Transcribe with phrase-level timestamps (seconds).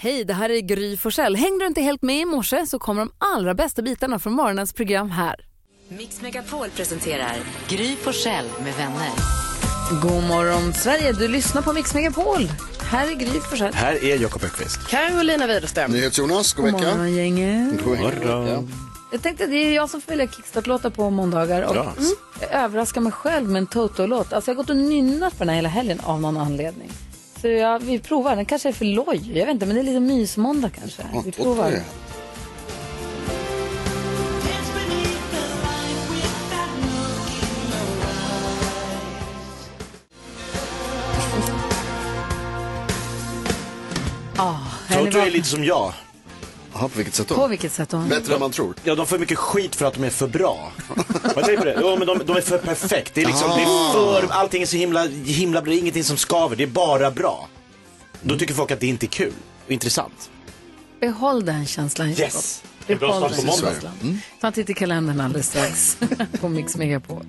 [0.00, 1.36] Hej, det här är Gry Forssell.
[1.36, 4.72] Hängde du inte helt med i morse så kommer de allra bästa bitarna från morgonens
[4.72, 5.36] program här.
[5.88, 7.36] Mix Megapol presenterar
[7.68, 9.10] Gry Forssell med vänner.
[10.02, 12.48] God morgon Sverige, du lyssnar på Mix Megapol.
[12.80, 13.74] Här är Gry Forssell.
[13.74, 14.88] Här är Jakob Öqvist.
[14.88, 15.90] Carolina Widerström.
[15.90, 16.94] NyhetsJonas, god God vecka.
[16.94, 17.84] morgon gänget.
[17.84, 18.64] God vecka.
[19.12, 21.92] Jag tänkte det är jag som får välja kickstart-låtar på måndagar och mm,
[22.40, 24.32] jag överraskar mig själv med en Toto-låt.
[24.32, 26.90] Alltså jag har gått och nynnat på den här hela helgen av någon anledning.
[27.40, 29.84] Så jag, vi provar, den kanske är för loj, jag vet inte, men det är
[29.84, 31.02] lite mysmåndag kanske.
[31.24, 31.70] Vi provar.
[31.70, 31.82] det.
[44.36, 44.58] Ah,
[44.94, 45.92] Toto är lite som jag.
[46.78, 47.46] Jaha, på vilket sätt På då?
[47.46, 47.98] vilket sätt då?
[47.98, 48.74] Bättre än man tror.
[48.84, 50.72] Ja, de får mycket skit för att de är för bra.
[51.34, 51.78] Vad tänker på det?
[51.80, 53.14] Jo, men de, de är för perfekt.
[53.14, 56.04] Det är liksom, det är för, allting är så himla, himla bra, det är ingenting
[56.04, 57.48] som skaver, det är bara bra.
[58.22, 59.32] Då tycker folk att det inte är kul
[59.66, 60.30] och intressant.
[61.00, 62.20] Behåll den känslan, Jakob.
[62.24, 62.62] Yes!
[62.86, 63.72] Det är bra Behåll start på den måndag.
[63.72, 64.20] känslan.
[64.40, 65.96] Ta en titt i kalendern alldeles strax
[66.40, 67.26] på Mix Megapol.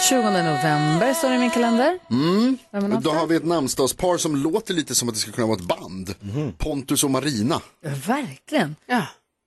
[0.00, 1.98] 20 november står det i min kalender.
[2.10, 2.58] Mm.
[3.02, 5.64] Då har vi ett namnsdagspar som låter lite som att det skulle kunna vara ett
[5.64, 6.14] band.
[6.58, 7.60] Pontus och Marina.
[7.84, 8.76] Ja, Verkligen.
[8.86, 9.02] Ja.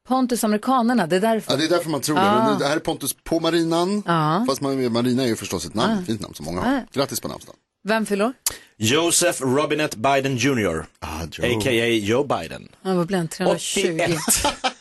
[0.07, 1.51] Pontus amerikanerna, det är därför.
[1.51, 2.21] Ja, det är därför man tror det.
[2.21, 4.03] Men det här är Pontus på Marinan.
[4.05, 4.45] Ja.
[4.47, 6.85] Fast man, Marina är ju förstås ett namn, fint namn som många har.
[6.93, 7.59] Grattis på namnsdagen.
[7.83, 8.33] Vem fyller?
[8.77, 10.85] Joseph Robinette Biden Jr.
[10.99, 11.57] Ah, Joe.
[11.57, 11.85] A.k.a.
[11.87, 12.67] Joe Biden.
[12.81, 13.27] Ja, vad blir han?
[13.27, 13.79] 320?
[13.79, 14.11] 81.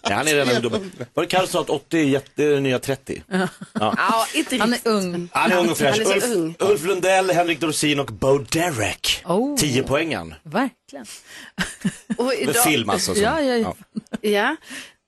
[0.02, 0.80] ja, han är redan dubbel.
[1.14, 3.22] Var det Carro sa att 80 är jätte, nya 30?
[3.72, 5.28] Ja, inte Han är ung.
[5.32, 5.90] Han är ung och fräsch.
[5.90, 6.54] Han är så Ulf, ung.
[6.58, 9.22] Ulf Lundell, Henrik Dorsin och Bo Derek.
[9.26, 9.56] Oh.
[9.56, 10.34] 10 poängen.
[10.42, 11.06] Verkligen.
[12.16, 13.14] Och Med idag, film alltså.
[13.14, 13.74] som- Ja, ja, ja.
[14.20, 14.56] ja.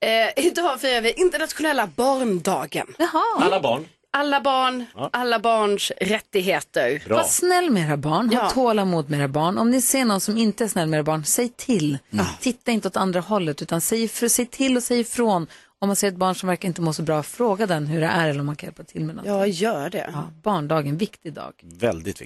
[0.09, 2.87] Eh, idag firar vi internationella barndagen.
[2.99, 3.23] Jaha.
[3.41, 3.87] Alla barn.
[4.13, 7.03] Alla barn, alla barns rättigheter.
[7.07, 7.17] Bra.
[7.17, 8.51] Var snäll med era barn, ha Ja.
[8.51, 9.59] tålamod med era barn.
[9.59, 11.99] Om ni ser någon som inte är snäll med era barn, säg till.
[12.41, 15.47] Titta inte åt andra hållet, utan säg, för, säg till och säg ifrån.
[15.79, 18.07] Om man ser ett barn som verkar inte må så bra, fråga den hur det
[18.07, 19.27] är eller om man kan hjälpa till med något.
[19.27, 20.11] Ja, gör det.
[20.13, 21.53] Ja, barndagen, viktig dag.
[21.63, 22.21] Väldigt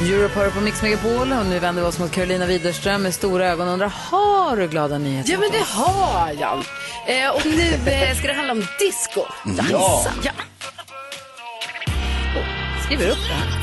[0.00, 0.16] viktigt.
[0.16, 3.66] Europar på Mix Megapol och nu vänder vi oss mot Carolina Widerström med stora ögon
[3.68, 5.32] och undrar, har du glada nyheter?
[5.32, 6.64] Ja, men det har jag.
[7.06, 9.22] Eh, och nu eh, ska det handla om disco.
[9.70, 10.06] Ja.
[10.24, 10.32] Ja.
[12.84, 13.60] Skriver upp det här.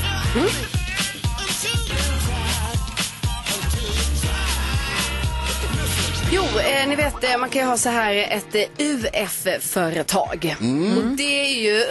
[6.32, 10.56] Jo, eh, ni vet eh, man kan ju ha så här ett eh, UF-företag.
[10.98, 11.84] Och det är ju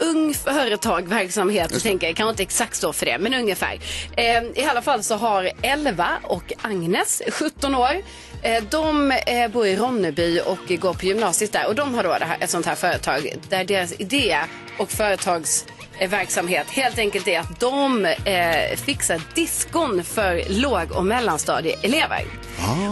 [0.00, 2.16] ung företagverksamhet, tänker jag.
[2.16, 3.78] Kanske inte exakt stå för det, men ungefär.
[4.16, 7.96] Eh, I alla fall så har Elva och Agnes, 17 år,
[8.42, 11.66] eh, de eh, bor i Ronneby och går på gymnasiet där.
[11.66, 14.38] Och de har då här, ett sånt här företag där deras idé
[14.78, 15.66] och företags
[16.08, 22.24] verksamhet helt enkelt är att de eh, fixar diskon för låg och mellanstadieelever.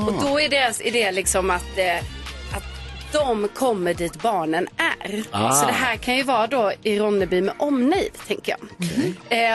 [0.07, 2.05] Och då är deras idé liksom att, eh, att
[3.13, 5.23] de kommer dit barnen är.
[5.61, 8.61] Så det här kan ju vara då i Ronneby med omnejd, tänker jag.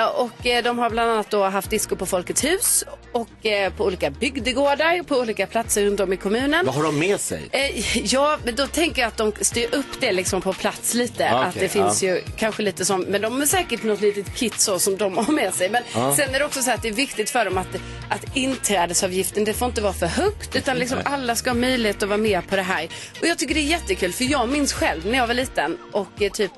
[0.01, 2.83] Eh, och eh, de har bland annat då haft disco på Folkets hus
[3.13, 6.65] och eh, på olika bygdegårdar, på olika platser runt om i kommunen.
[6.65, 7.49] Vad har de med sig?
[7.51, 11.29] Eh, ja, men då tänker jag att de styr upp det liksom på plats lite.
[11.33, 14.59] Ah, att det finns ju kanske lite som, men de har säkert något litet kit
[14.59, 15.69] så som de har med sig.
[15.69, 15.83] Men
[16.15, 17.75] sen är det också så att det är viktigt för dem att,
[18.09, 22.09] att inträdesavgiften, det får inte vara för högt utan liksom alla ska ha möjlighet att
[22.09, 22.87] vara med på det här.
[23.21, 26.21] Och jag tycker det är jättekul för jag minns själv när jag var liten och
[26.21, 26.51] eh, typ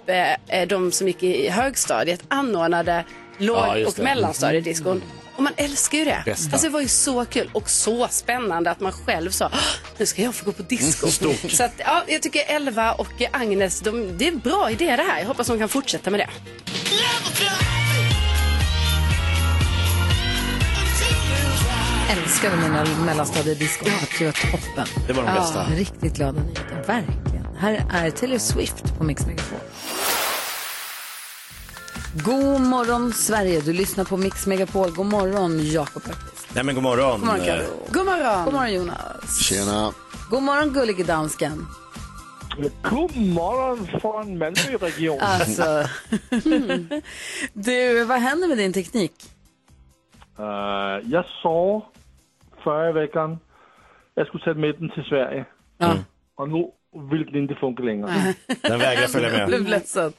[0.68, 3.06] de som gick i högstadiet anordnade
[3.38, 5.02] låg Ja, och mellanstadiediskon.
[5.35, 6.22] Och man älskar ju det.
[6.25, 6.51] Bästa.
[6.51, 9.59] Alltså det var ju så kul och så spännande att man själv sa, "Åh,
[9.97, 11.07] nu ska jag få gå på disco.
[11.12, 11.51] Stort.
[11.51, 15.03] Så att, ja, jag tycker Elva och Agnes, de, det är en bra idé det
[15.03, 15.19] här.
[15.19, 16.29] Jag hoppas de kan fortsätta med det.
[22.09, 22.84] Älskade mina
[24.18, 25.03] tror jag var toppen.
[25.07, 25.66] Det var de bästa.
[25.75, 27.45] Riktigt glada nyheter, verkligen.
[27.59, 29.60] Här är Taylor Swift på Mix Megapol.
[32.23, 34.91] God morgon Sverige, du lyssnar på Mix Megapol.
[34.91, 36.03] God morgon Jakob.
[36.53, 37.19] Nej men god morgon.
[37.19, 37.63] God morgon Karo.
[37.91, 38.45] God morgon!
[38.45, 39.39] God morgon Jonas.
[39.44, 39.91] Tjena.
[40.29, 41.65] God morgon gullige dansken.
[42.83, 45.21] God morgon från Malmöregionen.
[45.21, 45.88] Alltså.
[47.53, 49.12] du, vad händer med din teknik?
[50.39, 50.45] Uh,
[51.12, 51.89] jag sa
[52.63, 53.39] förra veckan
[54.15, 55.45] jag skulle sätta mitten till Sverige.
[55.77, 55.95] Ja.
[56.35, 56.71] Och nu
[57.12, 58.33] vill det inte funka längre.
[58.62, 59.71] Den vägrar följa Jag blev med.
[59.71, 60.13] ledsen.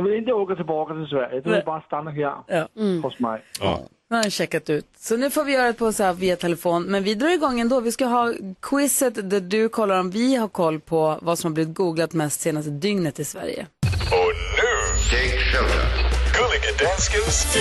[0.00, 1.42] Jag vill inte åka tillbaka till Sverige.
[1.44, 2.68] Jag vill bara stanna här Ja.
[3.02, 3.42] hos mig.
[3.60, 3.80] Ja.
[4.10, 4.86] Nu har checkat ut.
[4.96, 6.82] Så nu får vi göra det på så här via telefon.
[6.82, 7.80] Men vi drar igång ändå.
[7.80, 8.32] Vi ska ha
[8.62, 12.40] quizet där du kollar om vi har koll på vad som har blivit googlat mest
[12.40, 13.66] senaste dygnet i Sverige.
[14.10, 14.72] Och nu,
[15.10, 15.86] Take shelter.
[16.34, 17.56] Gullige Danskens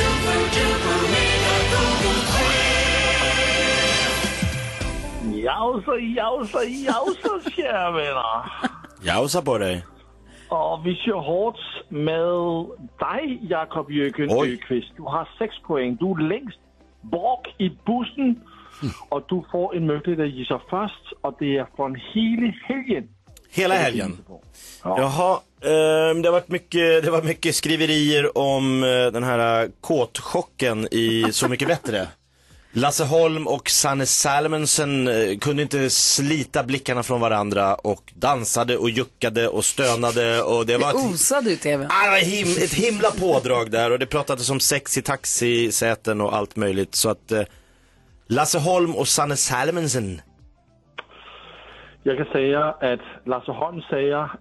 [5.44, 8.51] Jausa, jausa, jausa, kära vänner.
[9.01, 9.85] Jausa på dig.
[10.49, 11.59] Och vi kör hårt
[11.89, 12.21] med
[12.99, 14.53] dig, Jakob Jöken Oj.
[14.53, 14.91] Öqvist.
[14.97, 15.97] Du har sex poäng.
[15.99, 16.59] Du är längst
[17.01, 18.35] bak i bussen.
[19.09, 21.13] Och du får en möjlighet att gissa först.
[21.21, 23.07] Och det är från hela helgen.
[23.51, 24.17] Hela helgen.
[24.83, 29.69] Jaha, ehm, det har varit mycket, det var mycket skriverier om eh, den här eh,
[29.81, 32.07] kåtchocken i Så mycket bättre.
[32.71, 38.89] Lasse Holm och Sanne Salmensen eh, kunde inte slita blickarna från varandra och dansade och
[38.89, 41.88] juckade och stönade och det var Det ett, osade ut tvn.
[41.92, 46.21] ah, det var him, ett himla pådrag där och det pratades om sex i taxisäten
[46.21, 47.42] och allt möjligt så att eh,
[48.27, 50.21] Lasse Holm och Sanne Salmensen
[52.04, 54.31] Jag kan säga att Lasse Holm säger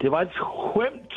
[0.00, 1.10] det var ett skämt.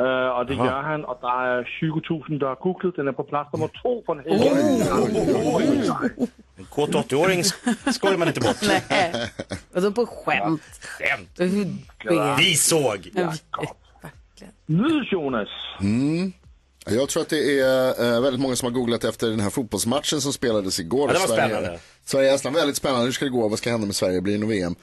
[0.00, 1.04] Uh, och det gör han.
[1.04, 2.96] Och det är 20 000 som har googlat.
[2.96, 4.56] Den är på plats nummer två från helgen.
[6.56, 8.56] En kåt 80-åring sk- skojar man inte bort.
[8.62, 9.30] Nej.
[9.72, 10.62] Då på skämt.
[10.80, 11.40] Skämt.
[12.38, 13.10] Vi såg.
[14.66, 15.48] Nu Jonas.
[16.86, 20.20] Jag tror att det är eh, väldigt många som har googlat efter den här fotbollsmatchen
[20.20, 21.08] som spelades igår.
[21.08, 21.78] Ja, det var Sverige, spännande.
[22.04, 23.04] Sverige-Estland, väldigt spännande.
[23.04, 23.48] Hur ska det gå?
[23.48, 24.20] Vad ska hända med Sverige?
[24.20, 24.74] Blir det något VM?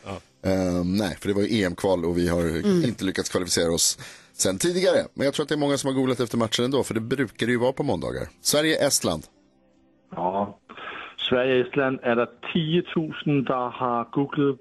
[0.45, 3.97] Eh, nej, för det var ju EM-kval och vi har inte lyckats kvalificera oss
[4.41, 5.07] sen tidigare.
[5.13, 6.99] Men jag tror att det är många som har googlat efter matchen ändå, för det
[6.99, 8.27] brukar det ju vara på måndagar.
[8.41, 9.23] Sverige-Estland.
[10.15, 10.57] Ja.
[11.29, 14.59] Sverige Estland är det 10 000 som har googlat.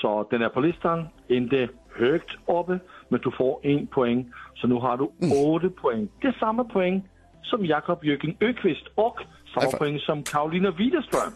[0.00, 1.06] Så den är på listan.
[1.28, 2.78] Inte högt uppe.
[3.08, 4.32] Men du får en poäng.
[4.54, 6.08] Så nu har du åtta poäng.
[6.20, 7.08] Det är samma poäng
[7.42, 8.86] som Jakob Jöken Öqvist.
[8.94, 9.18] Och
[9.54, 11.32] samma poäng som Karolina Widerström.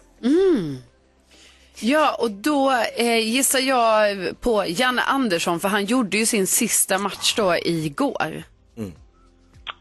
[1.80, 6.98] Ja, och då eh, gissar jag på Janne Andersson för han gjorde ju sin sista
[6.98, 8.42] match då igår.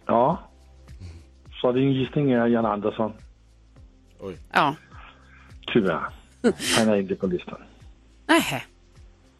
[0.06, 0.50] Ja.
[1.62, 3.14] Så din gissning är Jan Andersson.
[4.52, 4.76] Ja.
[5.74, 6.10] Tyvärr.
[6.78, 7.58] Han är inte på listan.
[8.28, 8.62] Nähä.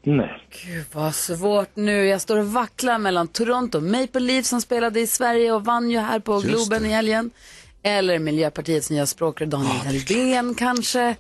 [0.04, 0.48] Nej.
[0.66, 2.06] Gud vad svårt nu.
[2.06, 6.00] Jag står och vacklar mellan Toronto Maple Leafs som spelade i Sverige och vann ju
[6.00, 6.90] här på Just Globen det.
[6.90, 7.32] i helgen.
[7.84, 11.16] Eller Miljöpartiets nya språkrör Daniel Helldén kanske.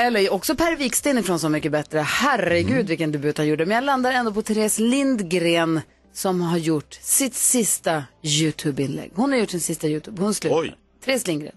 [0.00, 1.98] Eller också Per Wiksten ifrån Så mycket bättre.
[1.98, 3.66] Herregud vilken debut han gjorde.
[3.66, 5.80] Men jag landar ändå på Therese Lindgren
[6.12, 9.12] som har gjort sitt sista YouTube-inlägg.
[9.14, 10.22] Hon har gjort sin sista YouTube.
[10.22, 10.58] Hon slutar.
[10.58, 10.76] Oj.
[11.04, 11.56] Therese Lindgren.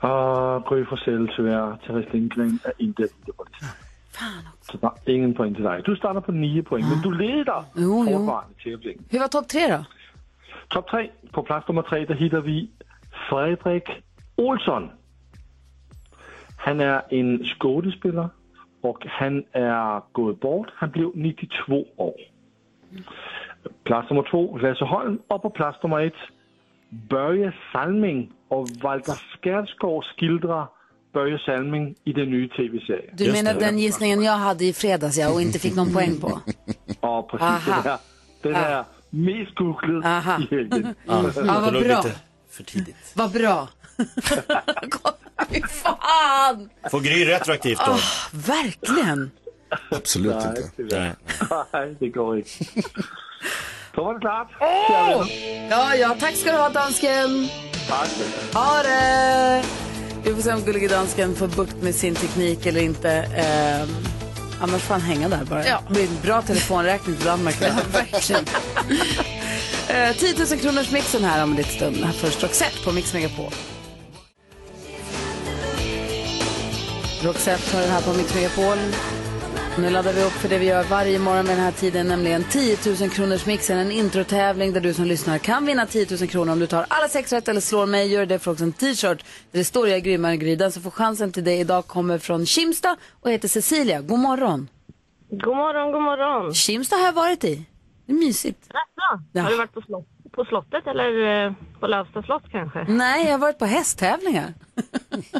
[0.00, 1.76] Och Gry Forssell tyvärr.
[1.86, 3.68] Therese Lindgren är inte på listan.
[4.60, 5.82] Så det är ingen poäng till dig.
[5.84, 9.04] Du startar på nio poäng, men du leder Jo, fortfarande tävlingen.
[9.10, 9.84] Hur var topp tre då?
[10.68, 11.10] Topp tre.
[11.32, 12.70] På plats nummer tre, där hittar vi
[13.28, 13.84] Fredrik
[14.36, 14.90] Olsson.
[16.62, 18.28] Han är en skådespelare
[18.80, 20.66] och han är gått bort.
[20.74, 22.14] Han blev 92 år.
[23.84, 25.18] Plats nummer två, Lasse Holm.
[25.28, 26.12] Och på plats nummer ett,
[26.88, 29.12] Börje Salming och Walter
[29.42, 30.66] Skarsgård skildrar
[31.12, 33.14] Börje Salming i den nya tv-serien.
[33.16, 33.60] Du menar det.
[33.60, 36.40] den gissningen jag hade i fredags ja, och inte fick någon poäng på?
[37.00, 37.68] Ja, precis.
[37.68, 37.98] Aha.
[38.42, 40.38] Den är, den är mest googlad Aha.
[40.50, 40.94] i helgen.
[41.06, 41.80] Ja, Det vad bra.
[41.80, 42.14] lite
[42.50, 43.12] för tidigt.
[43.16, 43.68] Vad bra.
[45.50, 46.70] Fy fan!
[46.90, 47.98] Får Gry retroaktivt då?
[48.32, 49.30] Verkligen.
[49.90, 50.96] Absolut inte.
[50.96, 51.12] Nej.
[51.72, 52.50] Nej, det går inte.
[53.94, 54.48] Så var det klart.
[55.70, 57.48] Ja, ja, tack ska du ha dansken.
[57.88, 58.08] Tack.
[58.54, 59.62] Ha det!
[60.24, 63.12] Vi får se om gullige dansken får bukt med sin teknik eller inte.
[63.12, 63.88] Eh,
[64.60, 65.66] annars får han hänga där bara.
[65.66, 65.82] Ja.
[65.88, 67.56] Det blir en bra telefonräkning till Danmark.
[67.60, 68.44] Ja, verkligen.
[70.08, 71.96] eh, 10 000 kronors mixen här om en liten stund.
[71.96, 73.52] Här först Roxette på Mix Megapol.
[77.24, 78.78] Roxette har den här på Mix Megapol.
[79.78, 82.44] Nu laddar vi upp för det vi gör varje morgon med den här tiden, nämligen
[82.44, 86.52] 10 000 kronors mixen, en introtävling där du som lyssnar kan vinna 10 000 kronor
[86.52, 88.12] om du tar alla sex rätt eller slår mig.
[88.12, 90.56] Gör det för också en t-shirt där det står jag är grymmare än Gry.
[90.56, 94.00] Den som får chansen till det idag kommer från Kimsta och heter Cecilia.
[94.00, 94.68] God morgon.
[95.30, 96.54] God morgon, god morgon.
[96.54, 97.66] Kimsta har jag varit i.
[98.06, 98.58] Det är mysigt.
[98.68, 99.42] Jaså, Ja.
[99.42, 102.84] Har du varit på, slott, på slottet eller eh, på Lövsta slott kanske?
[102.88, 104.54] Nej, jag har varit på hästtävlingar.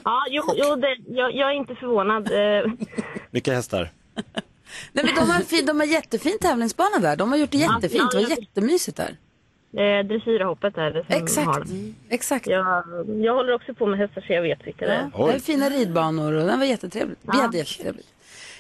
[0.05, 2.33] Ja, jo, jo det, jag, jag är inte förvånad.
[2.33, 2.73] Eh,
[3.31, 3.91] Vilka hästar?
[4.93, 7.17] Nej, men de, har en fin, de har jättefin tävlingsbana där.
[7.17, 8.11] De har gjort det jättefint.
[8.11, 9.17] Det var jättemysigt där.
[9.83, 11.69] eh, dressyrhoppet är det som har Exakt.
[11.71, 12.15] det.
[12.15, 12.47] Exakt.
[12.47, 12.85] Jag,
[13.25, 15.11] jag håller också på med hästar så jag vet vilka det är.
[15.19, 17.19] Ja, det är fina ridbanor och den var jättetrevligt.
[17.23, 18.09] Vi hade jättetrevligt.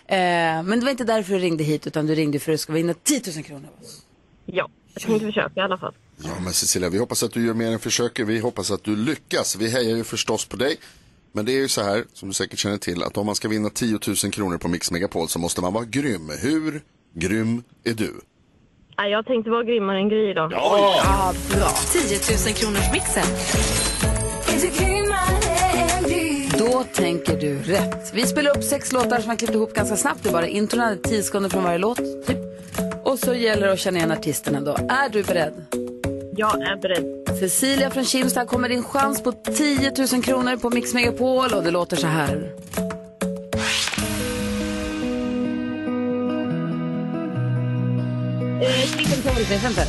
[0.07, 0.17] Eh,
[0.63, 2.73] men det var inte därför du ringde hit utan du ringde för att du ska
[2.73, 4.07] vinna 10 000 kronor av oss.
[4.47, 4.69] Ja.
[4.95, 5.95] Jag tänkte försöka i alla fall.
[6.25, 8.25] Ja, men Cecilia, vi hoppas att du gör mer än försöker.
[8.25, 9.57] Vi hoppas att du lyckas.
[9.57, 10.77] Vi hejar ju förstås på dig.
[11.33, 13.49] Men det är ju så här, som du säkert känner till, att om man ska
[13.49, 16.31] vinna 10 000 kronor på Mix Megapol så måste man vara grym.
[16.43, 16.83] Hur
[17.15, 18.21] grym är du?
[18.99, 20.53] Nej, Jag tänkte vara grymmare än Gry idag.
[20.53, 21.71] Ja, bra.
[21.93, 23.27] 10 000 kronors mixen.
[26.59, 28.11] Då tänker du rätt.
[28.15, 30.23] Vi spelar upp sex låtar som jag klippt ihop ganska snabbt.
[30.23, 31.99] Det är bara introna, 10 sekunder från varje låt.
[32.27, 32.39] Typ.
[33.05, 34.77] Och så gäller det att känna igen artisterna då.
[34.89, 35.55] Är du beredd?
[36.41, 37.39] Jag är beredd.
[37.39, 41.71] Cecilia från Kimstad kommer din chans på 10 000 kronor på Mix Megapol och det
[41.71, 42.53] låter så här.
[48.63, 49.87] Eh, Vilken är inte.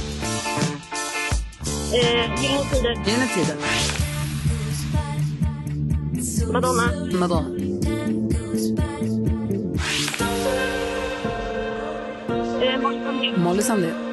[1.93, 2.95] Eh, Gyllene Tider.
[3.05, 3.55] Gyllene Tider.
[6.53, 7.17] Madonna.
[7.19, 7.49] Madonna.
[12.63, 13.39] Eh.
[13.43, 14.10] Molly Sandén.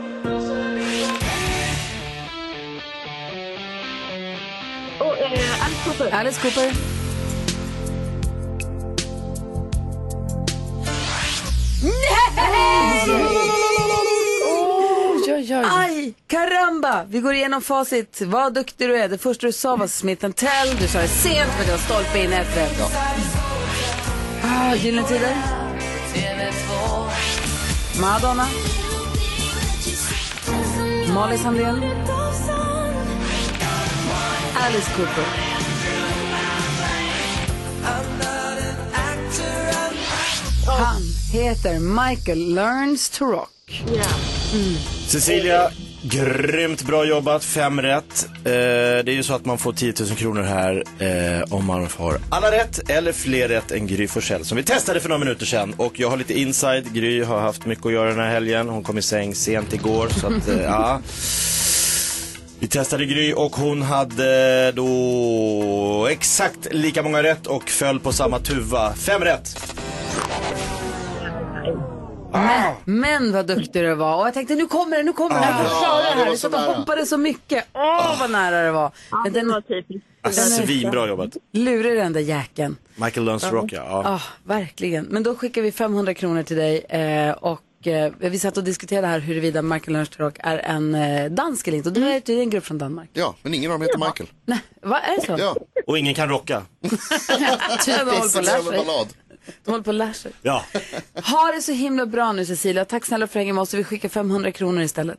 [5.16, 6.10] Eh, Alice Cooper.
[6.12, 6.72] Alice Cooper.
[14.44, 15.64] Oj, oj, oj.
[15.64, 17.04] Aj, karamba!
[17.08, 18.20] Vi går igenom facit.
[18.20, 19.08] Vad duktig du är.
[19.08, 20.76] Det första du sa var Smith Tell.
[20.80, 22.82] Du sa det sent, men det var stolpe in ett rätt.
[24.42, 25.36] Ah, Gyllene Tider.
[28.00, 28.46] Madonna.
[31.14, 31.82] Molly Sandén.
[34.56, 35.24] Alice Cooper.
[40.66, 41.02] Han
[41.32, 41.78] heter
[42.08, 43.82] Michael Learns to Rock.
[45.06, 45.70] Cecilia,
[46.02, 47.44] grymt bra jobbat.
[47.44, 48.26] Fem rätt.
[48.28, 51.88] Eh, det är ju så att man får 10 000 kronor här eh, om man
[51.98, 55.46] har alla rätt eller fler rätt än Gry Forssell som vi testade för några minuter
[55.46, 55.74] sedan.
[55.76, 56.92] Och jag har lite inside.
[56.92, 58.68] Gry har haft mycket att göra den här helgen.
[58.68, 60.08] Hon kom i säng sent igår.
[60.20, 61.00] Så att, eh, ja.
[62.60, 68.38] Vi testade Gry och hon hade då exakt lika många rätt och föll på samma
[68.38, 68.94] tuva.
[68.94, 69.74] Fem rätt.
[72.32, 74.20] Men, men vad duktig du var.
[74.20, 75.46] Och jag tänkte nu kommer det, nu kommer det.
[75.46, 76.30] Jag får det här.
[76.30, 76.76] så satt och nära.
[76.76, 77.64] hoppades så mycket.
[77.72, 78.92] Åh, vad nära det var.
[79.24, 80.06] Men den typiskt.
[80.22, 81.36] Alltså, svinbra jobbat.
[81.52, 82.76] lurig den där jäkeln.
[82.94, 83.84] Michael to Rock, ja.
[83.88, 84.02] ja.
[84.04, 85.04] Ja, verkligen.
[85.04, 86.78] Men då skickar vi 500 kronor till dig.
[86.78, 91.30] Eh, och eh, vi satt och diskuterade här huruvida Michael to Rock är en eh,
[91.30, 91.88] dansk eller inte.
[91.88, 93.10] Och du är, du är en grupp från Danmark.
[93.12, 94.28] Ja, men ingen av dem heter Michael.
[94.46, 95.36] Nej, vad är det så?
[95.38, 95.56] Ja,
[95.86, 96.62] Och ingen kan rocka.
[96.80, 96.88] De
[97.34, 98.78] håller på att det är lära sig.
[98.86, 99.08] ballad.
[99.64, 100.32] De håller på att lära sig.
[100.42, 100.64] Ja.
[101.14, 102.84] Ha det så himla bra nu Cecilia.
[102.84, 103.74] Tack snälla för att du hänger med oss.
[103.74, 105.18] Vi skickar 500 kronor istället.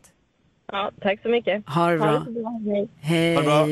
[0.72, 1.64] Ja, tack så mycket.
[1.70, 2.08] Ha det bra.
[2.08, 2.62] Ha det så bra.
[2.74, 2.90] Hej.
[3.02, 3.36] Hej.
[3.36, 3.68] Ha det bra.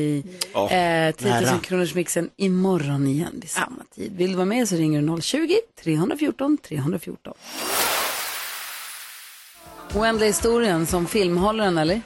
[0.54, 1.60] Ja, eh, 10 000 nära.
[1.60, 4.14] kronors mixen imorgon igen vid samma tid.
[4.18, 7.34] Vill du vara med så ringer du 020-314 314.
[9.98, 12.02] Oändliga historien som film, håller den eller?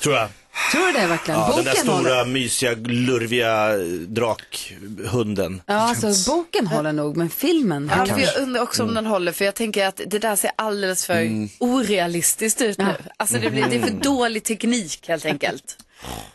[0.00, 0.28] Tror jag.
[0.72, 1.40] Tror du det verkligen?
[1.40, 2.24] Ja, den boken där stora, håller.
[2.24, 3.76] mysiga, lurviga
[4.08, 5.62] drakhunden.
[5.66, 7.92] Ja, alltså boken håller nog, men filmen.
[7.96, 10.50] Ja, för jag undrar också om den håller, för jag tänker att det där ser
[10.56, 12.94] alldeles för orealistiskt ut nu.
[13.16, 15.76] Alltså det, blir, det är för dålig teknik helt enkelt.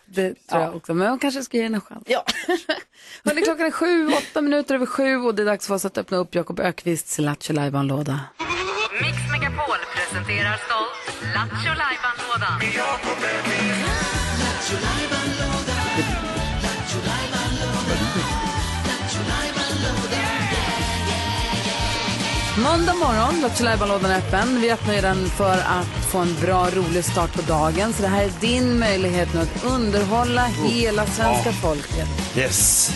[0.05, 0.93] Det tror jag också.
[0.93, 2.03] Men man kanske ska ge den en chans.
[2.07, 2.25] Ja.
[3.23, 5.97] Hörrni, klockan är sju, åtta minuter över sju och det är dags för oss att
[5.97, 8.19] öppna upp Jakob Ökvists Lattjo låda
[9.01, 9.77] Mix Megapol
[10.15, 12.59] presenterar stolt Lattjo Lajban-lådan.
[22.57, 24.61] Måndag morgon, Lattjo lådan är öppen.
[24.61, 27.93] Vi öppnar ju den för att få en bra, rolig start på dagen.
[27.93, 32.07] Så det här är din möjlighet nu att underhålla hela svenska folket.
[32.37, 32.91] Yes.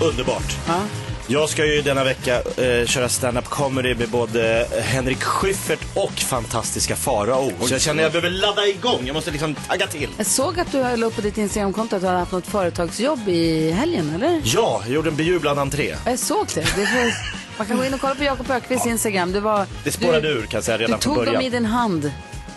[0.00, 0.56] Underbart.
[0.66, 1.09] Ja.
[1.32, 6.96] Jag ska ju denna vecka eh, köra stand-up comedy med både Henrik Schyffert och fantastiska
[6.96, 7.52] Farao.
[7.60, 9.06] Så jag känner att jag behöver ladda igång.
[9.06, 10.08] Jag måste liksom tagga till.
[10.16, 13.28] Jag såg att du la upp på ditt Instagramkonto att du hade haft något företagsjobb
[13.28, 14.40] i helgen, eller?
[14.44, 15.96] Ja, jag gjorde en bejublad entré.
[16.06, 16.60] Jag såg det.
[16.60, 17.12] det får,
[17.58, 19.32] man kan gå in och kolla på Jakob Ökvists Instagram.
[19.32, 21.42] Det, var, Det spårade ur kan jag säga du redan från tog dem början.
[21.46, 22.12] i din hand.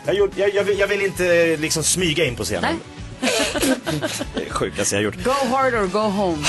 [0.06, 2.80] Jag, gjorde, jag, jag, vill, jag vill inte liksom smyga in på scenen.
[3.22, 3.30] Nej.
[4.36, 5.24] Det är sjukaste jag gjort.
[5.24, 6.44] Go hard or go home.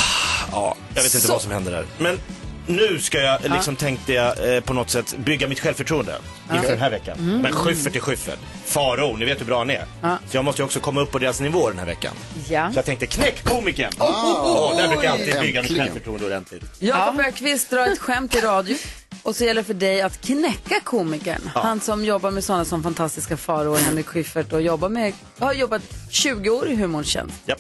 [0.52, 1.32] Ja, jag vet inte Så.
[1.32, 1.84] vad som händer där.
[1.98, 2.18] Men
[2.66, 6.16] nu ska jag, liksom tänkte jag eh, på något sätt bygga mitt självförtroende
[6.54, 7.40] inför den här veckan.
[7.42, 8.38] Men Schyffert är Schyffert.
[8.64, 9.74] Farao, ni vet hur bra han är.
[9.76, 9.86] Mm.
[10.02, 10.18] Ja.
[10.30, 12.12] Så jag måste ju också komma upp på deras nivå den här veckan.
[12.48, 12.72] Ja.
[12.72, 13.92] Så jag tänkte, knäck komikern!
[13.98, 15.84] Oh, där brukar jag alltid bygga mitt Äntligen.
[15.86, 16.62] självförtroende ordentligt.
[16.78, 18.76] Jakob Ökvist drar ett skämt i radio.
[19.22, 21.50] Och så gäller det för dig att knäcka komikern.
[21.54, 25.52] Han som jobbar med sådana som fantastiska Farao och Henrik Schyffert och jobbar med, har
[25.52, 27.34] jobbat 20 år i humorns tjänst.
[27.46, 27.58] Japp.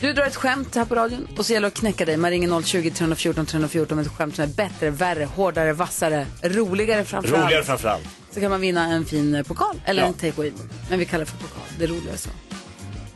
[0.00, 2.16] Du drar ett skämt här på radion och så gäller det att knäcka dig.
[2.16, 7.04] Man ringer 020 314 314 med ett skämt som är bättre, värre, hårdare, vassare, roligare
[7.04, 7.44] framförallt.
[7.44, 8.04] Roligare framförallt.
[8.34, 10.08] så kan man vinna en fin eh, pokal eller Ja.
[10.08, 10.52] en take away
[10.90, 12.30] Men vi kallar det för pokal, det är roligare så.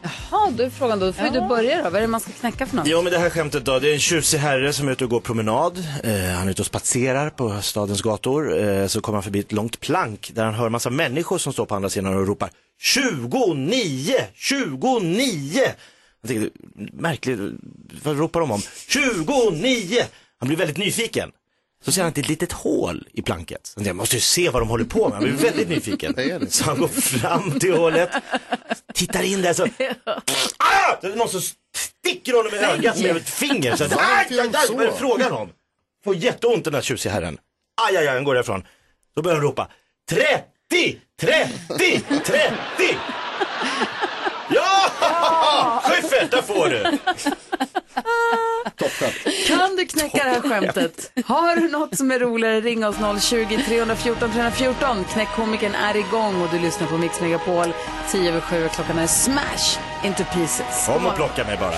[0.03, 1.83] Jaha, då är frågan då, då får ju du börja då.
[1.85, 2.87] Vad är det man ska knäcka för något?
[2.87, 5.11] Jo men det här skämtet då, det är en tjusig herre som är ute och
[5.11, 5.79] går promenad.
[6.05, 8.65] Eh, han är ute och spatserar på stadens gator.
[8.65, 11.67] Eh, så kommer han förbi ett långt plank där han hör massa människor som står
[11.67, 12.51] på andra sidan och ropar
[12.81, 14.15] 29!
[14.35, 15.61] 29!
[16.25, 16.59] Jag tänkte,
[16.93, 17.41] märkligt,
[18.03, 18.61] vad ropar de om?
[18.89, 20.03] 29!
[20.39, 21.33] Han blir väldigt nyfiken.
[21.85, 23.73] Så ser han ett litet hål i planket.
[23.75, 25.13] Han tänker, Jag måste ju se vad de håller på med.
[25.13, 26.15] Han blir väldigt nyfiken.
[26.51, 28.11] Så han går fram till hålet,
[28.95, 29.63] tittar in där så
[30.59, 30.97] Ah!
[31.01, 31.41] Det är någon som
[31.77, 33.77] sticker honom i ögat med ett finger.
[33.77, 35.49] Så att, aj, aj, aj, vad är det frågan om?
[36.05, 37.39] Får jätteont den där tjusiga herren.
[37.89, 38.65] Aj, aj, aj, han går därifrån.
[39.17, 39.71] Då börjar han ropa
[40.11, 42.97] 30, 30, 30.
[45.65, 45.83] Ja!
[45.85, 46.83] Schyffert, där får du.
[48.77, 49.47] Toppskämt.
[49.49, 51.13] Kan du knäcka det här skämtet?
[51.27, 55.05] Har du något som är roligare, ring oss 020-314 314.
[55.05, 57.75] Knäckkomikern är igång och du lyssnar på Mix Megapol.
[58.11, 60.87] 10 över 7 klockan är Smash into pieces.
[60.87, 61.75] Kom och plocka mig bara.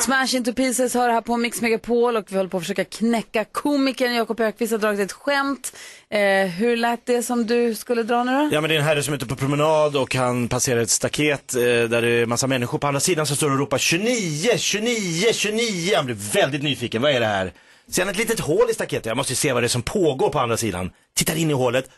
[0.00, 3.44] Smash into pieces hör här på Mix Megapol och vi håller på att försöka knäcka
[3.44, 5.76] komikern Jakob Ökvist har dragit ett skämt.
[6.10, 8.48] Eh, hur lät det som du skulle dra nu då?
[8.52, 10.90] Ja men det är en herre som är ute på promenad och han passerar ett
[10.90, 14.50] staket eh, där det är massa människor på andra sidan som står och ropar 29,
[14.58, 15.96] 29, 29.
[15.96, 17.52] Han blir väldigt nyfiken, vad är det här?
[17.90, 20.28] Ser han ett litet hål i staketet, jag måste se vad det är som pågår
[20.28, 20.90] på andra sidan.
[21.16, 21.90] Tittar in i hålet,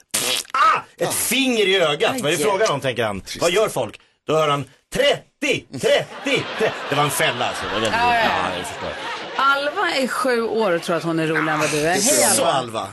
[0.53, 0.81] ah!
[0.97, 3.23] Ett finger i ögat, vad är det frågan om tänker han.
[3.41, 4.01] Vad gör folk?
[4.27, 6.73] Då hör han 30, 30, 30.
[6.91, 7.65] Det var en fälla alltså.
[7.65, 8.51] Det var väldigt Ja, ja, ja.
[8.51, 8.93] ja, jag förstår.
[9.37, 11.91] Alva är sju år och tror att hon är roligare än vad du är.
[11.93, 12.53] Hej Så Alva!
[12.81, 12.89] Alva,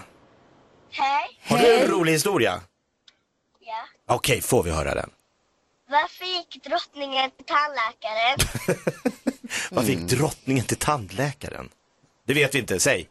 [0.92, 1.40] Hej.
[1.48, 2.62] har du en rolig historia?
[3.60, 4.16] Ja.
[4.16, 5.10] Okej, får vi höra den?
[5.90, 8.38] Varför gick drottningen till tandläkaren?
[9.72, 11.70] Vad fick drottningen till tandläkaren?
[12.28, 13.10] Det vet vi inte, säg.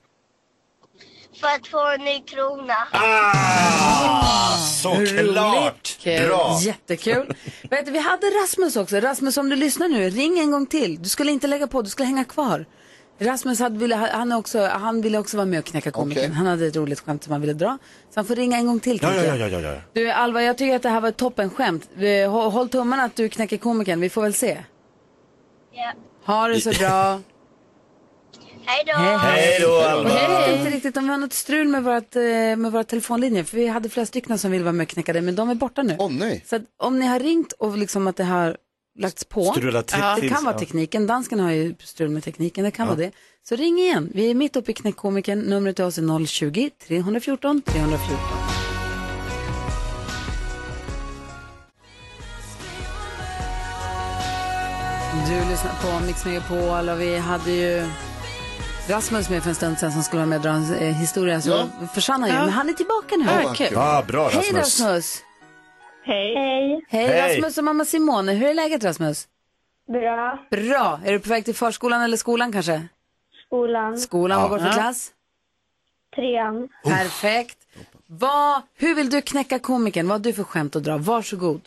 [1.41, 2.75] För att få en ny krona.
[2.93, 5.99] Ah, såklart!
[6.01, 6.27] Kul.
[6.29, 6.59] Bra!
[6.63, 7.35] Jättekul.
[7.71, 8.97] Vet du, vi hade Rasmus också.
[8.97, 11.03] Rasmus, om du lyssnar nu, ring en gång till.
[11.03, 12.67] Du skulle inte lägga på, du skulle hänga kvar.
[13.21, 16.25] Rasmus hade, ville, han, också, han ville också vara med och knäcka komikern.
[16.25, 16.35] Okej.
[16.37, 17.79] Han hade ett roligt skämt som han ville dra.
[18.11, 18.99] Så han får ringa en gång till.
[19.03, 19.39] Ja, ja, jag.
[19.39, 19.81] ja, ja, ja.
[19.93, 21.89] Du, Alva, jag tycker att det här var ett toppenskämt.
[22.29, 24.01] Håll tummarna att du knäcker komikern.
[24.01, 24.65] Vi får väl se.
[25.73, 25.93] Ja.
[26.25, 27.21] Ha det så bra.
[28.71, 28.93] Hej då.
[28.93, 30.11] Hej, då, Och Alva!
[30.23, 32.23] jag vet inte riktigt om vi har något strul med, vårat, eh,
[32.57, 33.45] med våra telefonlinjer.
[33.45, 35.55] För vi hade flera stycken som ville vara med och knäcka det, men de är
[35.55, 35.97] borta nu.
[35.99, 36.45] Åh nej.
[36.47, 38.57] Så att om ni har ringt och liksom att det har
[38.99, 39.45] lagts på.
[39.45, 39.87] Strulat
[40.21, 40.59] det kan vara ja.
[40.59, 41.07] tekniken.
[41.07, 42.65] Dansken har ju strul med tekniken.
[42.65, 43.13] Det kan vara det.
[43.49, 44.11] Så ring igen.
[44.15, 45.41] Vi är mitt uppe i knäckkomikern.
[45.41, 48.19] Numret till oss är 020-314 314.
[55.29, 57.87] Du lyssnar på Mix Megapol och vi hade ju
[58.89, 61.41] Rasmus med för en stund sedan som skulle vara med och dra en eh, historia.
[61.41, 61.87] Så Ja.
[61.95, 62.37] försvann han ju.
[62.37, 63.25] Men han är tillbaka nu.
[63.25, 63.69] Ja, kul.
[63.73, 64.81] Ja, bra Hej Rasmus.
[64.81, 65.23] Rasmus!
[66.05, 66.35] Hej.
[66.35, 66.85] Hej.
[66.89, 67.37] Hej, Hej.
[67.37, 68.33] Rasmus och mamma Simone.
[68.33, 69.29] Hur är läget Rasmus?
[69.89, 70.39] Bra.
[70.51, 71.01] Bra.
[71.05, 72.83] Är du på väg till förskolan eller skolan kanske?
[73.47, 73.99] Skolan.
[73.99, 75.11] Skolan, vad går det för klass?
[76.17, 76.69] Trean.
[76.85, 77.59] Perfekt.
[78.07, 80.09] Vad, hur vill du knäcka komikern?
[80.09, 80.97] Vad har du för skämt att dra?
[80.99, 81.61] Varsågod.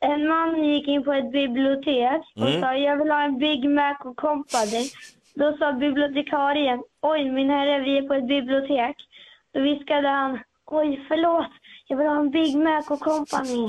[0.00, 3.96] En man gick in på ett bibliotek och sa jag vill ha en Big Mac
[4.04, 4.90] och Company.
[5.34, 8.96] Då sa bibliotekarien oj min herre vi är på ett bibliotek.
[9.54, 11.52] Då viskade han oj förlåt
[11.90, 13.68] jag vill ha en Big Mac och Company.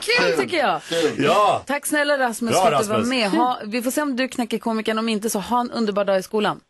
[0.00, 0.80] Kul tycker jag.
[1.18, 1.62] Ja!
[1.66, 3.30] Tack snälla Rasmus Bra, för att du var med.
[3.30, 4.98] Ha, vi får se om du knäcker komikern.
[4.98, 6.60] Om inte så ha en underbar dag i skolan.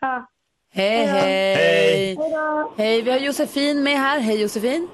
[0.00, 0.28] Ja.
[0.72, 1.54] Hej, hej.
[1.54, 2.16] Hej.
[2.76, 4.20] Hej, vi har Josefin med här.
[4.20, 4.88] Hej Josefin.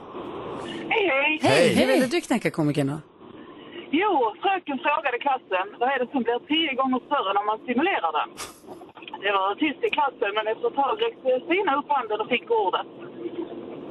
[0.88, 1.38] Hej, hej.
[1.42, 1.74] Hej.
[1.74, 3.09] Hur ville du knäcka komikern då?
[3.92, 8.12] Jo, fröken frågade klassen vad är det som blir tio gånger större när man stimulerar
[8.12, 8.30] den.
[9.22, 12.50] Det var tyst i klassen, men efter ett tag räckte Stina upp handen och fick
[12.50, 12.86] ordet.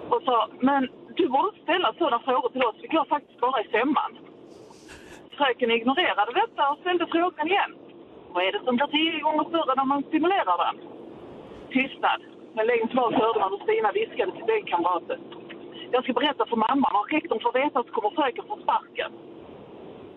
[0.09, 3.61] Och sa, men du borde inte ställa sådana frågor till oss, vi går faktiskt bara
[3.61, 4.11] i femman.
[5.37, 7.71] Fröken ignorerade detta och ställde frågan igen.
[8.33, 10.75] Vad är det som blir tio gånger större när man stimulerar den?
[11.69, 12.21] Tystnad.
[12.55, 15.19] Men längst bak hörde man hur Stina viskade till bänkkamraten.
[15.91, 16.87] Jag ska berätta för mamma.
[16.99, 19.11] och rektorn får veta så kommer fröken få sparken.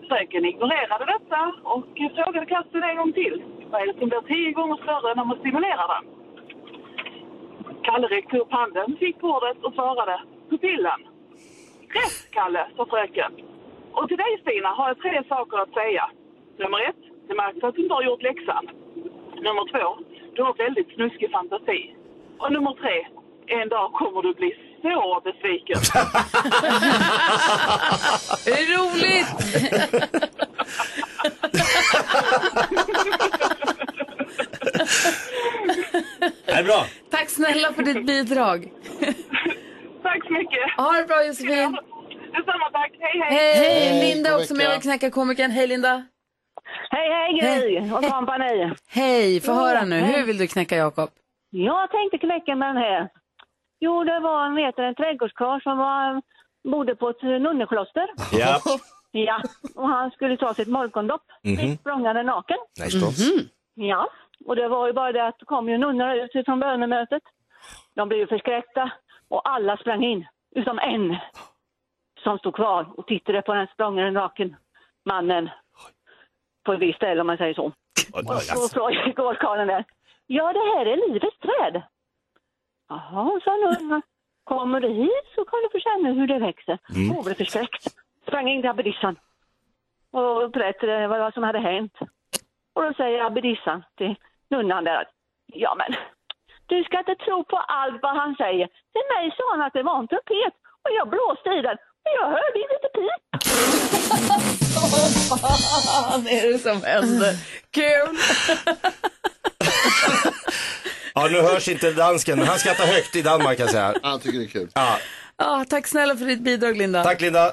[0.07, 1.85] Fröken ignorerade detta och
[2.15, 3.43] frågade klassen en gång till.
[3.71, 6.05] Vad är det som blir tio gånger större när man stimulerar den?
[7.83, 10.99] Kalle räckte upp handen, fick ordet och svarade pupillen.
[11.97, 13.31] Rätt, Kalle, sa fröken.
[13.91, 16.09] Och till dig, Stina, har jag tre saker att säga.
[16.57, 18.69] Nummer ett, det märks att du inte har gjort läxan.
[19.35, 19.97] Nummer två,
[20.35, 21.95] du har väldigt snuskig fantasi.
[22.37, 23.07] Och nummer tre,
[23.47, 25.77] en dag kommer du bli så besviken.
[28.75, 29.27] Roligt!
[36.45, 36.85] Det är bra.
[37.11, 38.71] Tack snälla för ditt bidrag.
[40.03, 40.59] Tack så mycket.
[40.77, 41.77] Ha det bra Josefin.
[42.33, 42.91] Detsamma tack.
[42.99, 43.37] Hej hej.
[43.37, 45.51] Hej, Hej, Linda också med och knäcka komikern.
[45.51, 46.03] Hej Linda.
[46.89, 48.73] Hej, hej Gry och kompani.
[48.87, 49.99] Hej, få höra nu.
[49.99, 51.09] Hur vill du knäcka Jakob?
[51.49, 53.09] Jag tänkte knäcka med den här.
[53.83, 56.21] Jo, det var en, vet, en trädgårdskarl som var,
[56.71, 58.07] bodde på ett nunnekloster.
[58.31, 58.59] Ja.
[59.15, 59.41] Ja,
[59.75, 61.21] och han skulle ta sitt morgondopp.
[61.43, 61.77] Mhm.
[61.77, 62.57] Språngande naken.
[62.79, 63.19] Nej, förstås.
[63.73, 64.09] Ja,
[64.45, 67.23] och det var ju bara det att det kom ju nunnor ut från bönemötet.
[67.95, 68.91] De blev ju förskräckta
[69.29, 71.17] och alla sprang in, utom en
[72.23, 74.55] som stod kvar och tittade på den språngande naken
[75.05, 75.49] mannen
[76.65, 77.65] på ett visst ställe om man säger så.
[78.13, 79.83] Och då frågade gårdkarlen där.
[80.27, 81.81] Ja, det här är livets träd.
[82.93, 84.01] Jaha, sa nunnan.
[84.43, 86.77] Kommer du hit så kan du få känna hur det växer.
[87.13, 87.83] Hon blev förskräckt.
[88.27, 89.15] Sprang in till abbedissan
[90.11, 91.93] och berättade vad som hade hänt.
[92.73, 94.15] Och då säger abbedissan till
[94.49, 95.11] nunnan där att
[95.45, 95.95] ja men
[96.65, 98.67] du ska inte tro på allt vad han säger.
[98.67, 100.53] Till mig sa han att det var en trumpet
[100.83, 103.21] och jag blåste i den och jag hörde inte pip.
[106.11, 107.33] Vad är det som händer?
[107.71, 108.15] Kul!
[111.15, 113.93] Ja, nu hörs inte dansken, men han skrattar högt i Danmark kan jag säga.
[114.03, 114.69] Han tycker det är kul.
[114.73, 114.97] Ja.
[115.35, 117.03] Ah, tack snälla för ditt bidrag Linda.
[117.03, 117.51] Tack Linda.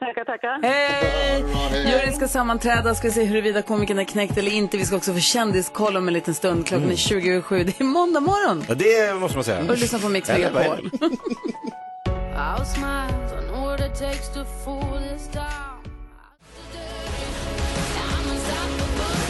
[0.00, 0.60] Tackar, tackar.
[0.62, 1.44] Hej!
[1.70, 1.90] hej.
[1.90, 4.76] Juryn ska sammanträda, ska se huruvida komikern är knäckt eller inte.
[4.76, 6.66] Vi ska också få kändiskoll om en liten stund.
[6.66, 7.64] Klockan är 27.
[7.64, 8.64] Det är måndag morgon.
[8.68, 9.70] Ja, det måste man säga.
[9.70, 10.90] Och lyssna på Mix Megapol.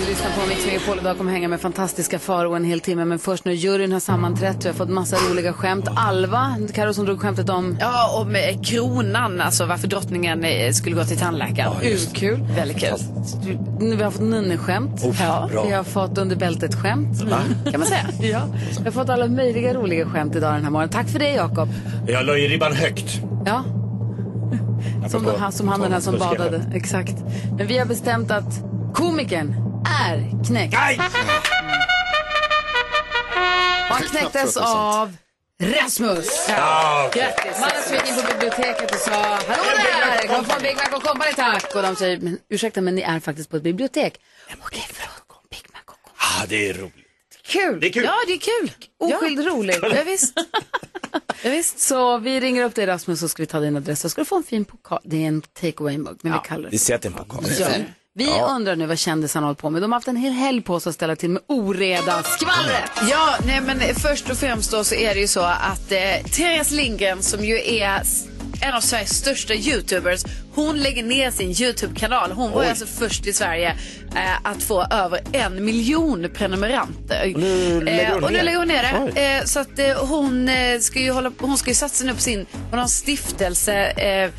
[0.00, 3.04] Du lyssnar på Mix Megapol idag kommer hänga med fantastiska Faro en hel timme.
[3.04, 4.64] Men först nu, juryn har sammanträtt.
[4.64, 5.88] Vi har fått massa roliga skämt.
[5.96, 7.76] Alva, Karo som drog skämtet om...
[7.80, 11.72] Ja, och med kronan, alltså varför drottningen eh, skulle gå till tandläkaren.
[11.82, 12.40] Urkul.
[12.56, 12.98] Väldigt kul.
[13.80, 15.02] Nu, Vi har fått nunneskämt.
[15.20, 15.48] Ja.
[15.52, 15.64] bra.
[15.64, 17.20] Vi har fått under bältet-skämt.
[17.70, 18.06] Kan man säga.
[18.20, 18.42] Ja.
[18.78, 20.92] Vi har fått alla möjliga roliga skämt idag den här morgonen.
[20.92, 21.68] Tack för det Jakob.
[22.06, 23.20] Jag la ju ribban högt.
[23.46, 23.64] Ja.
[25.08, 26.62] Som, som han den här som badade.
[26.74, 27.14] Exakt.
[27.58, 29.69] Men vi har bestämt att komikern
[30.00, 30.72] är knäckt.
[30.74, 31.00] Nej!
[33.88, 34.64] Han att knäcktes det är
[35.00, 35.16] av
[35.62, 36.46] Rasmus.
[36.48, 37.60] Ja, Grattis!
[37.60, 39.62] Mannen som gick in på biblioteket och sa Hallå
[40.28, 41.74] där, få en Big Mac och Company tack?
[41.74, 44.20] Och de säger, men ursäkta men ni är faktiskt på ett bibliotek.
[44.66, 45.50] Okej, förlåt.
[45.50, 46.42] Big Mac och Company.
[46.42, 46.94] ah, det är roligt.
[47.42, 47.80] Kul!
[47.80, 48.04] Det är kul.
[48.04, 48.70] Ja, det är kul.
[48.98, 49.78] Oskild roligt.
[49.82, 50.34] Ja, visst.
[51.42, 51.80] Ja, visst.
[51.80, 54.00] Så vi ringer upp dig Rasmus så ska vi ta din adress.
[54.00, 55.00] Så ska du få en fin pokal.
[55.04, 57.44] Det är en take away-mugg, men vi kallar det Vi sätter en pokal.
[57.58, 57.68] Ja.
[58.14, 59.82] Vi undrar nu vad kändisarna håller på med.
[59.82, 62.22] De har haft en hel helg på sig att ställa till med oreda.
[62.22, 62.90] Skvallret!
[63.10, 66.70] Ja, nej men först och främst då så är det ju så att eh, Therese
[66.70, 68.02] Lindgren som ju är
[68.62, 70.22] en av Sveriges största YouTubers,
[70.54, 72.32] hon lägger ner sin YouTube-kanal.
[72.32, 73.68] Hon var ju alltså först i Sverige
[74.16, 77.32] eh, att få över en miljon prenumeranter.
[77.36, 79.20] nu lägger hon eh, och nu lägger hon ner det.
[79.38, 82.20] Eh, så att eh, hon, eh, ska ju hålla, hon ska ju satsa nu på
[82.20, 84.30] sin, hon har en stiftelse eh,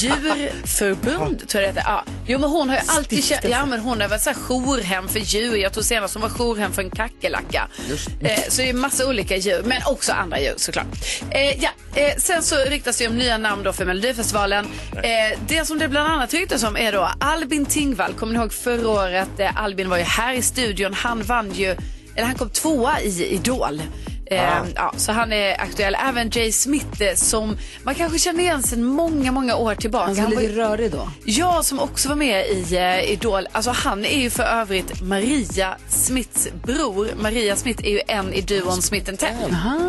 [0.00, 1.90] djurförbund, tror jag det heter.
[1.92, 2.04] Ja.
[2.26, 5.08] Jo, men hon har ju alltid kä- ja, men hon har varit så här jourhem
[5.08, 5.56] för djur.
[5.56, 7.68] Jag tror senast hon var jourhem för en kackerlacka.
[8.20, 10.86] Eh, så det är massa olika djur, men också andra djur såklart.
[11.30, 11.70] Eh, ja.
[11.94, 14.66] eh, sen så ryktas det om nya namn då för Melodifestivalen.
[14.92, 18.12] Eh, det som det bland annat ryktas om är då Albin Tingvall.
[18.12, 19.40] Kommer ni ihåg förra året?
[19.40, 20.94] Eh, Albin var ju här i studion.
[20.94, 21.76] Han vann ju,
[22.14, 23.82] eller han kom tvåa i Idol.
[24.30, 25.96] Eh, ja, så han är aktuell.
[26.08, 30.06] Även Jay Smith eh, som man kanske känner igen sedan många, många år tillbaka.
[30.06, 31.08] Han var Han var lite rörig då.
[31.24, 33.48] Ja, som också var med i eh, Idol.
[33.52, 37.08] Alltså han är ju för övrigt Maria Smiths bror.
[37.16, 39.34] Maria Smith är ju en i duon Smith Tell.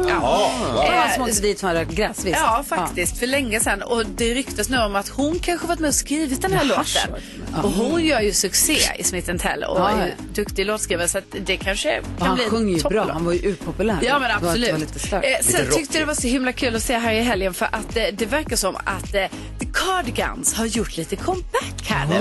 [0.09, 0.51] Ja.
[0.77, 2.37] Det var han Eh, som åkte dit för att gräs, visst?
[2.41, 3.17] Ja, faktiskt.
[3.19, 3.81] För länge sedan.
[3.81, 6.77] Och det ryktas nu om att hon kanske varit med och skrivit den här Jaha,
[6.77, 7.21] låten.
[7.65, 11.17] Och hon gör ju succé i Smith Tell och Ja, är ju duktig låtskrivare så
[11.17, 13.09] att det kanske kan han bli en sjunger ju bra.
[13.13, 13.97] Han var ju urpopulär.
[14.01, 14.71] Ja men var- absolut.
[14.71, 15.25] Var lite stört.
[15.25, 15.75] Eh, sen rockigt.
[15.77, 18.03] tyckte jag det var så himla kul att se här i helgen för att eh,
[18.13, 19.23] det verkar som att eh,
[19.59, 22.15] The Cardigans har gjort lite comeback här nu.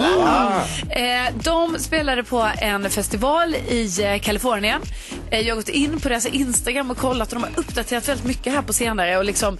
[1.02, 4.80] Eh, de spelade på en festival i eh, Kalifornien.
[5.30, 8.26] Eh, jag har gått in på deras Instagram och kollat och de har uppdaterat väldigt
[8.26, 9.58] mycket här på senare och liksom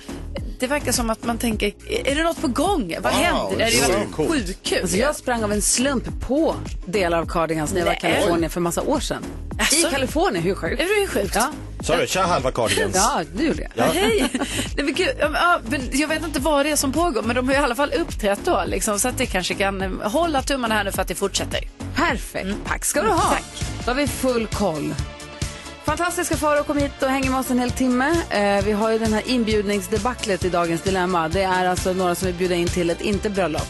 [0.61, 1.73] det verkar som att man tänker,
[2.05, 2.97] är det något på gång?
[3.01, 3.57] Vad Wow, händer?
[3.59, 4.31] Det är ju det coolt.
[4.31, 4.79] sjukt kul.
[4.83, 6.55] Alltså jag sprang av en slump på
[6.87, 7.97] delar av Cardigans när jag var i.
[7.97, 9.23] Kalifornien för massa år sedan.
[9.59, 9.89] Alltså?
[9.89, 10.79] I Kalifornien, hur sjukt?
[10.79, 11.35] Det är ju sjukt.
[11.35, 12.07] Ja, Sa du?
[12.07, 12.95] Tja halva cardigans.
[12.97, 13.71] ja det gjorde jag.
[13.75, 13.93] Ja.
[13.95, 14.29] Hej!
[14.77, 15.61] Nej, men gud, ja,
[15.93, 18.41] jag vet inte vad det är som pågår men de har i alla fall uppträtt
[18.45, 21.15] då liksom, så att det kanske kan eh, hålla tummarna här nu för att det
[21.15, 21.61] fortsätter.
[21.95, 22.49] Perfekt.
[22.67, 23.21] Tack ska du ha.
[23.31, 23.45] Tack.
[23.85, 24.95] Då har vi full koll.
[25.87, 28.23] Fantastiska Farao kom hit och hänger med oss en hel timme.
[28.31, 31.29] Eh, vi har ju den här inbjudningsdebaclet i dagens dilemma.
[31.29, 33.69] Det är alltså några som vill bjuda in till ett inte-bröllop.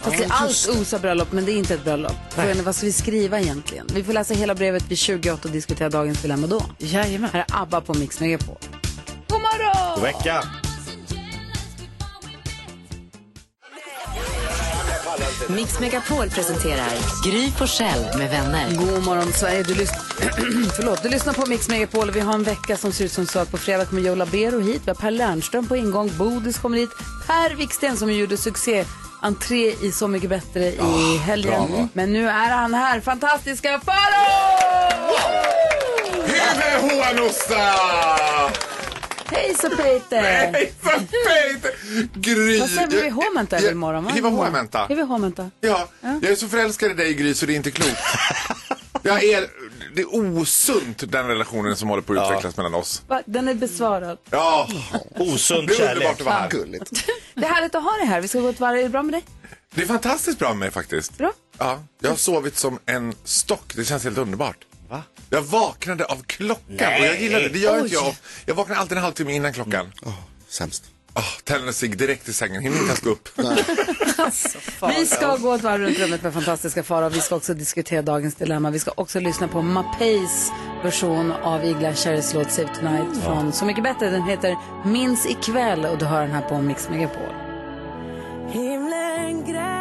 [0.00, 2.12] Fast det är allt osar bröllop, men det är inte ett bröllop.
[2.30, 3.86] Frågan är vad ska vi skriva egentligen?
[3.94, 6.62] Vi får läsa hela brevet vid 28 och diskutera dagens dilemma då.
[6.78, 7.30] Jajamän.
[7.32, 8.56] Här är ABBA på Mix Megapol.
[9.28, 9.94] God morgon!
[9.94, 10.44] God vecka.
[15.48, 16.88] Mix Megapol presenterar
[17.24, 18.70] Gry Forssell med vänner.
[18.74, 22.10] God morgon Sverige, du, lys- Förlåt, du lyssnar på Mix Megapol.
[22.10, 24.58] Vi har en vecka som ser ut som så att på fredag kommer Joe Labero
[24.60, 26.90] hit, vi har Per Lernström på ingång, Bodis kommer hit,
[27.26, 28.84] Per Wiksten som gjorde succé.
[29.22, 31.88] Entré i Så mycket bättre i helgen.
[31.92, 35.16] Men nu är han här, fantastiska Farao!
[36.26, 37.74] Hyvä huonosta!
[39.30, 40.22] Hejsa Peter!
[40.52, 41.72] Hejsan Peter!
[42.14, 42.60] Gry!
[42.60, 43.56] Vad säger vi?
[43.56, 44.10] Väl imorgon va?
[44.10, 44.86] Hyvä huomenta.
[44.88, 45.50] Hyvä huomenta.
[45.60, 47.96] Ja, jag är så förälskad i dig Gry så det är inte klokt.
[49.02, 49.46] Jag är,
[49.94, 53.02] det är osunt den relationen som håller på att utvecklas mellan oss.
[53.08, 53.22] Va?
[53.26, 54.18] Den är besvarad.
[54.30, 54.68] Ja,
[55.16, 55.94] Osund det är kärlek.
[55.94, 56.50] underbart att vara här.
[56.50, 56.90] Gulligt.
[57.34, 58.20] Det är härligt att ha dig här.
[58.20, 58.78] Vi ska gå ett varv.
[58.78, 59.24] Är det bra med dig?
[59.74, 61.18] Det är fantastiskt bra med mig faktiskt.
[61.18, 61.32] Bra.
[61.58, 63.72] Ja, jag har sovit som en stock.
[63.76, 64.56] Det känns helt underbart.
[65.30, 67.48] Jag vaknade av klockan och jag gillar det.
[67.48, 68.14] Det gör inte jag.
[68.46, 69.92] Jag vaknar alltid en halvtimme innan klockan.
[70.48, 70.84] Sämst.
[71.14, 73.28] Oh, tänder cigg direkt i sängen, hinner inte ens gå upp.
[74.98, 77.08] Vi ska gå ett varv runt rummet med fantastiska Farao.
[77.08, 78.70] Vi ska också diskutera dagens dilemma.
[78.70, 80.50] Vi ska också lyssna på Mapeis
[80.82, 84.10] version av Igla Cherrys låt Save Tonight från Så mycket bättre.
[84.10, 87.34] Den heter Minns ikväll och du hör den här på Mix Megapol.
[88.52, 89.79] Himlen grät,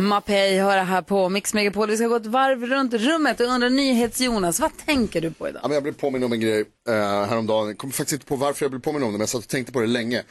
[0.00, 1.90] Mapei hör det här på Mix Megapol.
[1.90, 5.60] Vi ska gå ett varv runt rummet och undrar NyhetsJonas, vad tänker du på idag?
[5.62, 7.66] Ja, men jag blev påminn om en grej eh, häromdagen.
[7.66, 9.48] Jag kommer faktiskt inte på varför jag blev påminn om det, men jag satt och
[9.48, 10.22] tänkte på det länge.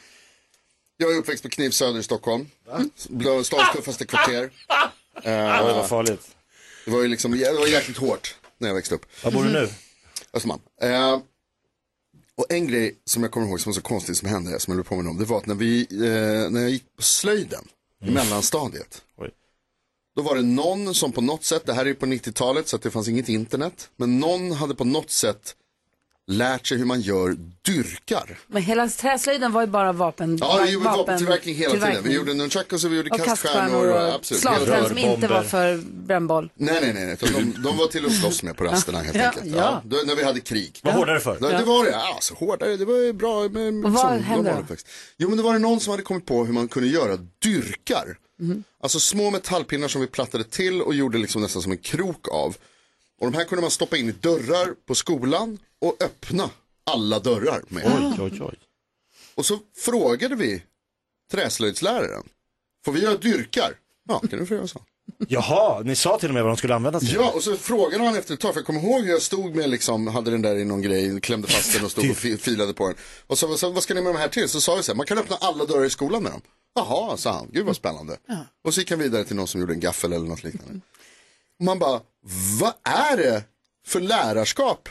[0.96, 2.46] Jag är uppväxt på Knivsöder i Stockholm.
[2.72, 2.90] Mm.
[3.44, 4.50] Stadens tuffaste kvarter.
[5.22, 6.36] Eh, Oj, vad farligt.
[6.84, 9.24] det var ju liksom, det var jäkligt hårt när jag växte upp.
[9.24, 9.68] Var bor du nu?
[10.32, 10.60] Östermalm.
[10.82, 11.18] Eh,
[12.36, 14.76] och en grej som jag kommer ihåg som var så konstigt som hände, som jag
[14.76, 17.68] blev påminn om, det var att när, vi, eh, när jag gick på slöjden
[18.04, 19.02] i mellanstadiet.
[19.16, 19.30] Oj.
[20.16, 22.76] Då var det någon som på något sätt, det här är ju på 90-talet så
[22.76, 25.54] att det fanns inget internet, men någon hade på något sätt
[26.26, 28.38] lärt sig hur man gör dyrkar.
[28.46, 30.38] Men hela träslöjden var ju bara vapen.
[30.40, 31.86] Ja, vi gjorde vapen- vapentillverkning hela tiden.
[31.86, 32.12] tillverkning.
[32.12, 33.88] Vi gjorde nunchakus och vi gjorde och kaststjärnor.
[33.88, 34.40] och absolut.
[34.42, 36.50] slagträn som inte var för brännboll.
[36.54, 37.04] Nej, nej, nej.
[37.06, 37.16] nej.
[37.54, 39.46] De, de var till att slåss med på rasterna helt Ja, enkelt.
[39.46, 39.56] ja.
[39.56, 39.82] Ja.
[39.84, 40.80] Då, när vi hade krig.
[40.82, 41.38] Vad hårdare för?
[41.40, 41.48] Ja.
[41.58, 43.48] Det var det, alltså hårdare, det var ju bra.
[43.48, 44.74] Men, Och vad som- hände då?
[45.16, 48.16] Jo men det var det någon som hade kommit på hur man kunde göra dyrkar.
[48.40, 48.64] Mhm.
[48.80, 52.56] Alltså små metallpinnar som vi plattade till och gjorde liksom nästan som en krok av.
[53.20, 56.50] Och de här kunde man stoppa in i dörrar på skolan och öppna
[56.84, 58.14] alla dörrar med.
[58.18, 58.58] Oj, oj, oj.
[59.34, 60.62] Och så frågade vi
[61.30, 62.28] träslöjdsläraren,
[62.84, 63.74] får vi göra dyrkar?
[64.08, 64.82] Ja, kan du få göra så.
[65.28, 67.14] Jaha, ni sa till och med vad de skulle användas till.
[67.14, 69.56] Ja, och så frågade han efter ett tag, för jag kommer ihåg hur jag stod
[69.56, 72.36] med liksom, hade den där i någon grej, klämde fast den och stod och fi-
[72.36, 72.96] filade på den.
[73.26, 74.48] Och så, så vad ska ni med de här till?
[74.48, 76.40] Så sa vi så här, man kan öppna alla dörrar i skolan med dem.
[76.74, 78.16] Jaha, sa han, gud vad spännande.
[78.64, 80.80] Och så gick han vidare till någon som gjorde en gaffel eller något liknande.
[81.58, 82.00] Och man bara,
[82.60, 83.42] vad är det
[83.86, 84.88] för lärarskap?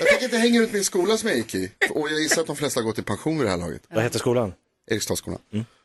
[0.00, 1.72] jag tänker inte hänga ut min skola som jag gick i.
[1.90, 3.82] Och jag gissar att de flesta har gått i pension vid det här laget.
[3.90, 4.52] Vad heter skolan?
[4.90, 5.38] Eriksdalsskolan.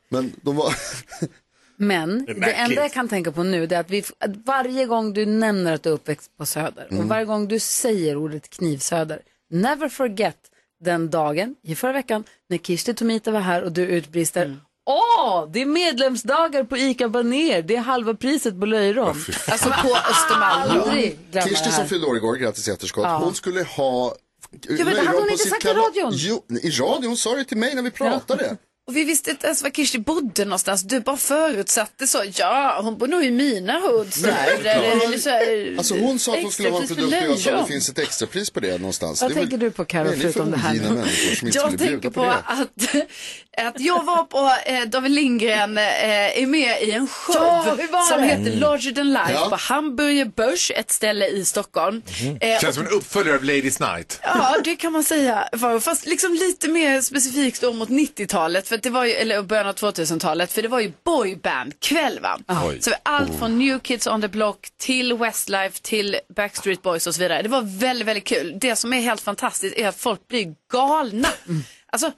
[0.09, 0.75] Men de var,
[1.75, 2.55] Men det, märkligt.
[2.57, 5.73] enda jag kan tänka på nu det är att, vi, att varje gång du nämner
[5.73, 7.03] att du är uppväxt på Söder Mm.
[7.03, 10.38] och varje gång du säger ordet knivsöder, never forget
[10.84, 14.60] den dagen i förra veckan när Kirsti Tomita var här och du utbrister Mm.
[14.86, 19.23] Åh, det är medlemsdagar på ICA Baner, det är halva priset på löjrom.
[19.47, 21.13] Alltså på Östermalm.
[21.31, 23.03] Det Kirsti som fyllde år igår, grattis i efterskott.
[23.03, 23.17] Ja.
[23.17, 24.15] Hon skulle ha
[24.51, 26.12] men det hade hon på inte sagt i radion.
[26.13, 28.57] Jo, i radion, hon sa det till mig när vi pratade.
[28.91, 30.82] Och vi visste inte ens var Kirsti bodde någonstans.
[30.82, 32.23] Du bara förutsatte så.
[32.34, 35.08] Ja, hon bor nog i mina hoods där.
[35.08, 37.51] lite så här, Alltså hon sa att hon skulle ha en produkt och jag sa
[37.51, 39.21] att det finns ett extrapris på det någonstans.
[39.21, 40.75] Vad Det är väl- tänker du på, för förutom det här
[41.54, 42.95] Jag tänker på på att,
[43.57, 45.83] att jag var på eh, David Lindgren eh,
[46.41, 47.35] är med i en show
[47.91, 48.27] Ja, som det?
[48.27, 49.47] heter Larger than life Ja.
[49.49, 52.01] på Hamburger Börs, ett ställe i Stockholm.
[52.41, 54.19] Eh, Känns som en uppföljare av Ladies Night.
[54.23, 55.49] Ja, det kan man säga.
[55.81, 59.75] Fast liksom lite mer specifikt då mot 90-talet, för det var ju, eller början av
[59.75, 62.39] 2000-talet, för det var ju boybandkväll va?
[62.79, 67.19] Så allt från New Kids on the Block till Westlife till Backstreet Boys och så
[67.21, 67.41] vidare.
[67.41, 68.53] Det var väldigt, väldigt kul.
[68.61, 71.27] Det som är helt fantastiskt är att folk blir galna.
[71.91, 72.11] Alltså,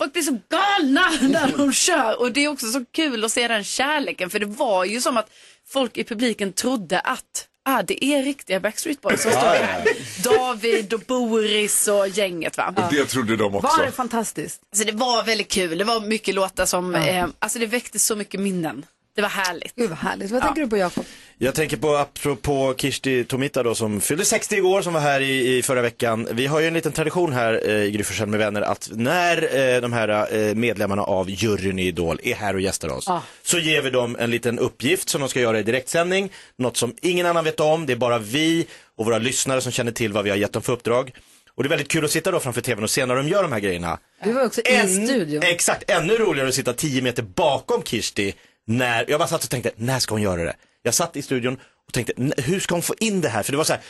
[0.00, 3.48] folk blir så galna när de kör och det är också så kul att se
[3.48, 5.30] den kärleken, för det var ju som att
[5.68, 9.84] folk i publiken trodde att Ah, det är riktiga Backstreet Boys som står här.
[10.22, 12.74] David och Boris och gänget va.
[12.76, 13.76] Och det trodde de också.
[13.76, 14.62] Var det fantastiskt?
[14.72, 15.78] Alltså det var väldigt kul.
[15.78, 18.86] Det var mycket låtar som, eh, alltså det väckte så mycket minnen.
[19.14, 19.74] Det var härligt.
[19.76, 20.30] Gud vad härligt.
[20.30, 21.04] Vad tänker du på Jakob?
[21.38, 25.56] Jag tänker på, apropå Kirsti Tomita då som fyllde 60 igår, som var här i,
[25.58, 26.28] i förra veckan.
[26.32, 29.80] Vi har ju en liten tradition här eh, i Gry med vänner att när eh,
[29.80, 33.22] de här eh, medlemmarna av juryn i Idol är här och gästar oss, Ah.
[33.42, 36.32] så ger vi dem en liten uppgift som de ska göra i direktsändning.
[36.56, 39.92] Något som ingen annan vet om, det är bara vi och våra lyssnare som känner
[39.92, 41.12] till vad vi har gett dem för uppdrag.
[41.54, 43.42] Och det är väldigt kul att sitta då framför tvn och se när de gör
[43.42, 43.98] de här grejerna.
[44.24, 45.42] Du var också i studion.
[45.42, 48.34] Exakt, ännu roligare att sitta 10 meter bakom Kirsti
[48.70, 50.54] när, jag bara satt och tänkte, när ska hon göra det?
[50.82, 53.42] Jag satt i studion och tänkte, "N- hur ska hon få in det här?
[53.42, 53.82] För det var så här,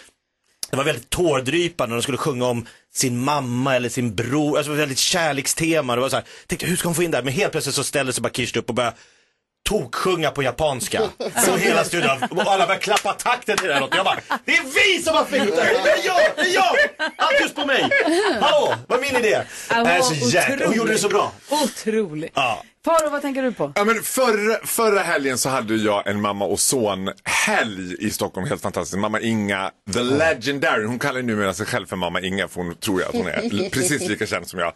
[0.71, 4.73] det var väldigt tårdrypande när de skulle sjunga om sin mamma eller sin bror, alltså
[4.73, 5.95] väldigt kärlekstema.
[5.95, 7.25] Det var så här, tänkte hur ska hon få in det här?
[7.25, 8.97] Men helt plötsligt så ställde sig bara Kirsti upp och började
[9.69, 11.03] toksjunga på japanska.
[11.45, 13.97] Så hela studion, och alla började klappa takten till det här låten.
[13.97, 14.63] Jag bara, det är
[14.97, 15.81] vi som har fixat det!
[15.85, 16.21] Det är jag!
[16.37, 16.77] Det är jag!
[17.17, 17.89] Allt just på mig!
[18.41, 19.43] Hallå, vad är min idé?
[19.69, 21.33] Vad så jäkla, hon gjorde det så bra.
[21.49, 22.33] Otroligt.
[22.35, 22.63] Ja.
[22.85, 23.73] Faro, vad tänker du på?
[23.75, 28.49] Ja, men förra, förra helgen så hade jag en mamma och son helg i Stockholm,
[28.49, 28.99] helt fantastiskt.
[28.99, 33.01] Mamma Inga, the legendary, hon kallar numera sig själv för mamma Inga för hon tror
[33.01, 34.73] ju att hon är precis lika känd som jag.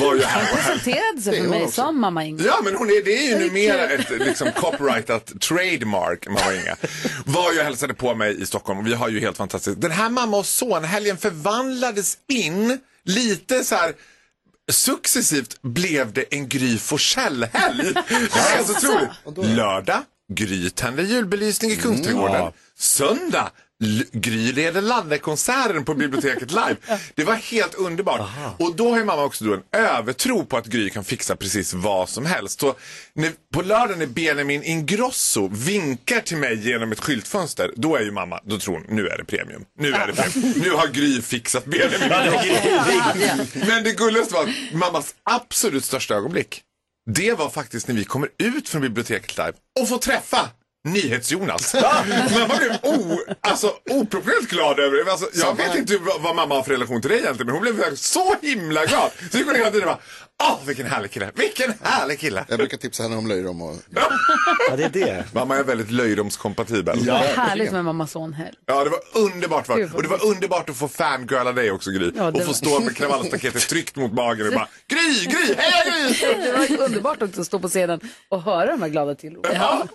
[0.00, 2.42] Var ju här Han presenterade sig för mig som mamma Inga.
[2.44, 6.76] Ja, men hon är, det är ju numera ett liksom, copyrightat trademark, mamma Inga.
[7.24, 9.80] Var ju hälsade på mig i Stockholm och vi har ju helt fantastiskt.
[9.80, 13.92] Den här mamma och son-helgen förvandlades in lite så här
[14.70, 17.94] Successivt blev det en Gry Forssell-helg.
[18.08, 19.56] Det är helt otroligt.
[19.56, 20.02] Lördag,
[20.32, 22.52] Gry tänder julbelysning i Kungsträdgården.
[22.78, 23.50] Söndag,
[24.12, 26.76] Gry leder Lannekonserten på biblioteket live.
[27.14, 28.30] Det var helt underbart.
[28.58, 31.74] Och då har ju mamma också då en övertro på att Gry kan fixa precis
[31.74, 32.60] vad som helst.
[32.60, 32.74] Så
[33.12, 38.10] när, på lördag när Benjamin Ingrosso vinkar till mig genom ett skyltfönster, då är ju
[38.10, 39.64] mamma, då tror hon, nu är det premium.
[39.78, 40.52] Nu är det premium.
[40.56, 43.66] Nu har Gry fixat Benjamin Ingrosso.
[43.68, 46.62] Men det gulligaste var att mammas absolut största ögonblick,
[47.10, 50.50] det var faktiskt när vi kommer ut från biblioteket live och får träffa
[50.84, 51.74] NyhetsJonas.
[52.34, 55.12] mamma blev o, alltså, oproportionerligt glad över det.
[55.12, 57.94] Alltså, jag vet inte vad, mamma har för relation till dig egentligen, men hon blev
[57.94, 59.10] så himla glad.
[59.30, 59.98] Så gick hon hela tiden bara,
[60.42, 62.44] åh vilken härlig kille, vilken härlig kille.
[62.48, 63.76] Jag brukar tipsa henne om löjrom och...
[64.70, 65.24] Ja, det är det.
[65.32, 66.98] Mamma är väldigt löjromskompatibel.
[67.06, 68.56] Vad härligt med mamma son helg.
[68.66, 69.68] Ja, det var underbart.
[69.68, 69.76] Va?
[69.76, 72.10] Gud, vad Och det var underbart att få fangirla dig också, Gry.
[72.16, 75.54] Ja, det och få var- stå med kravallstaketet tryckt mot magen och bara, Gry, Gry,
[75.58, 76.68] heja Gry!
[76.70, 79.52] Det var underbart också att stå på scenen och höra de här glada tillropen.
[79.54, 79.86] Ja.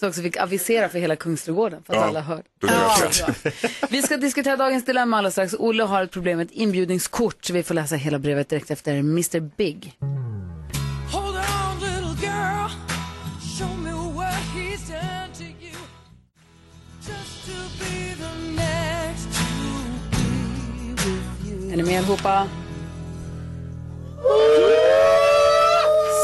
[0.00, 2.42] Så också fick avisera för hela Kungsträdgården för att Ja, alla hörde.
[2.60, 2.96] Ja,
[3.42, 3.50] bra.
[3.90, 5.54] Vi ska diskutera dagens dilemma alldeles strax.
[5.58, 7.50] Olle har ett problem med ett inbjudningskort.
[7.50, 9.83] Vi får läsa hela brevet direkt efter Mr Big.
[11.12, 12.68] Hold on, little girl.
[13.58, 15.78] Show me what he's done to you.
[17.00, 19.44] Just to be the next to
[20.10, 21.72] be with you.
[21.72, 22.48] Är ni med allihopa?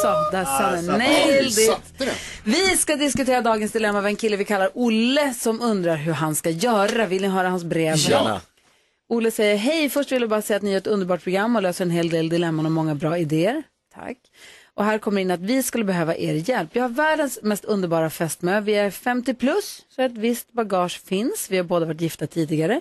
[0.02, 0.84] Så, där sa den.
[0.98, 2.08] Nailed it.
[2.44, 6.34] Vi ska diskutera dagens dilemma med en kille vi kallar Olle som undrar hur han
[6.34, 7.06] ska göra.
[7.06, 7.96] Vill ni höra hans brev?
[7.96, 8.40] Gärna.
[9.10, 11.62] Olle säger, hej, först vill jag bara säga att ni gör ett underbart program och
[11.62, 13.62] löser en hel del dilemman och många bra idéer.
[13.94, 14.16] Tack.
[14.74, 16.70] Och här kommer in att vi skulle behöva er hjälp.
[16.72, 18.60] Jag har världens mest underbara fästmö.
[18.60, 21.50] Vi är 50 plus, så ett visst bagage finns.
[21.50, 22.80] Vi har båda varit gifta tidigare.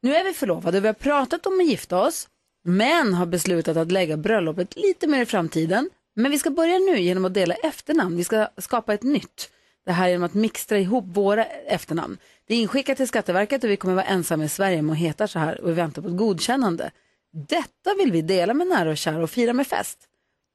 [0.00, 2.28] Nu är vi förlovade och vi har pratat om att gifta oss,
[2.64, 5.90] men har beslutat att lägga bröllopet lite mer i framtiden.
[6.16, 8.16] Men vi ska börja nu genom att dela efternamn.
[8.16, 9.50] Vi ska skapa ett nytt.
[9.90, 12.18] Det här genom att mixtra ihop våra efternamn.
[12.46, 15.28] Det är inskickat till Skatteverket och vi kommer vara ensamma i Sverige med att heta
[15.28, 16.90] så här och vi väntar på ett godkännande.
[17.32, 19.98] Detta vill vi dela med nära och kära och fira med fest.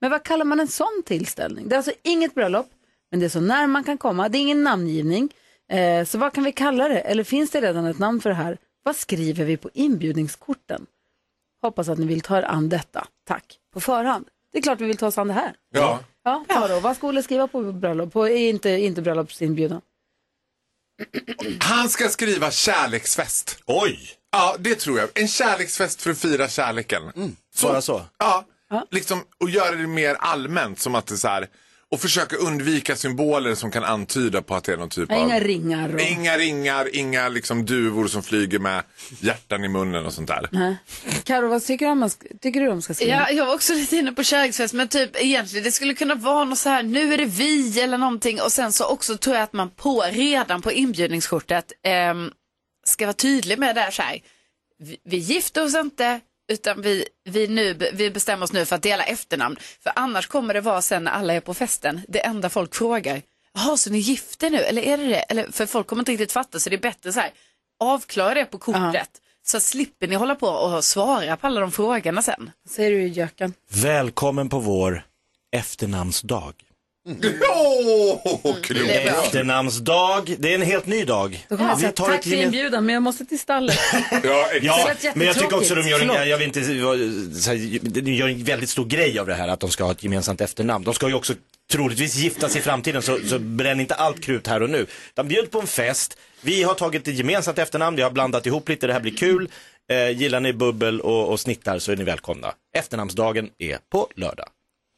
[0.01, 1.69] Men vad kallar man en sån tillställning?
[1.69, 2.67] Det är alltså inget bröllop,
[3.11, 4.29] men det är så när man kan komma.
[4.29, 5.29] Det är ingen namngivning.
[5.69, 6.99] Eh, så vad kan vi kalla det?
[6.99, 8.57] Eller finns det redan ett namn för det här?
[8.83, 10.85] Vad skriver vi på inbjudningskorten?
[11.61, 13.07] Hoppas att ni vill ta er an detta.
[13.27, 14.27] Tack på förhand.
[14.51, 15.53] Det är klart vi vill ta oss an det här.
[15.71, 15.99] Ja.
[16.25, 18.13] Ja, Faro, vad ska Olle skriva på bröllop?
[18.13, 19.81] På, inte, inte bröllopsinbjudan.
[21.59, 23.59] Han ska skriva kärleksfest.
[23.65, 24.09] Oj!
[24.31, 25.09] Ja, det tror jag.
[25.19, 27.01] En kärleksfest för att fira kärleken.
[27.61, 28.01] Bara så?
[28.17, 28.45] Ja,
[28.91, 31.47] liksom, och göra det mer allmänt som att det är så här.
[31.91, 35.17] Och försöka undvika symboler som kan antyda på att det är någon typ av...
[35.17, 35.93] inga ringar.
[35.93, 35.99] Och...
[36.01, 38.83] Inga ringar, inga liksom duvor som flyger med
[39.19, 40.49] hjärtan i munnen och sånt där.
[40.51, 40.77] Nej.
[41.23, 43.11] Karo, vad tycker du om, man ska- tycker du om ska skriva?
[43.11, 46.43] Ja, jag var också lite inne på kärleksfest, men typ egentligen det skulle kunna vara
[46.43, 49.43] något så här, nu är det vi eller någonting och sen så också tror jag
[49.43, 52.31] att man på, redan på inbjudningskortet ehm,
[52.85, 54.19] ska vara tydlig med det här så här,
[54.79, 58.81] vi, vi gifter oss inte utan vi, vi, nu, vi bestämmer oss nu för att
[58.81, 59.57] dela efternamn.
[59.83, 63.21] För annars kommer det vara sen när alla är på festen, det enda folk frågar,
[63.53, 65.19] jaha så ni gifter nu eller är det det?
[65.19, 67.31] Eller, för folk kommer inte riktigt fatta så det är bättre så här,
[67.79, 69.09] avklara det på kortet.
[69.47, 72.51] Så slipper ni hålla på och svara på alla de frågorna sen.
[72.69, 73.53] Säger du i göken?
[73.69, 75.05] Välkommen på vår
[75.51, 76.53] efternamnsdag.
[77.07, 78.89] Åh, klokt.
[78.91, 81.45] Efternamnsdag, det är en helt ny dag.
[81.49, 83.79] Då jag Vi säga tar tack för gemen- inbjudan men jag måste till stallet.
[84.23, 85.15] Ja, Ja, exakt.
[85.15, 86.71] men jag tycker också de gör en, jag vill inte, så
[87.51, 90.03] här, de gör en väldigt stor grej av det här att de ska ha ett
[90.03, 90.83] gemensamt efternamn.
[90.85, 91.33] De ska ju också
[91.71, 94.85] troligtvis gifta sig i framtiden så, så bränn inte allt krut här och nu.
[95.13, 98.69] De bjöd på en fest, vi har tagit ett gemensamt efternamn, vi har blandat ihop
[98.69, 99.49] lite, det här blir kul.
[99.91, 102.53] Eh, gillar ni bubbel och, och snittar så är ni välkomna.
[102.77, 104.47] Efternamnsdagen är på lördag.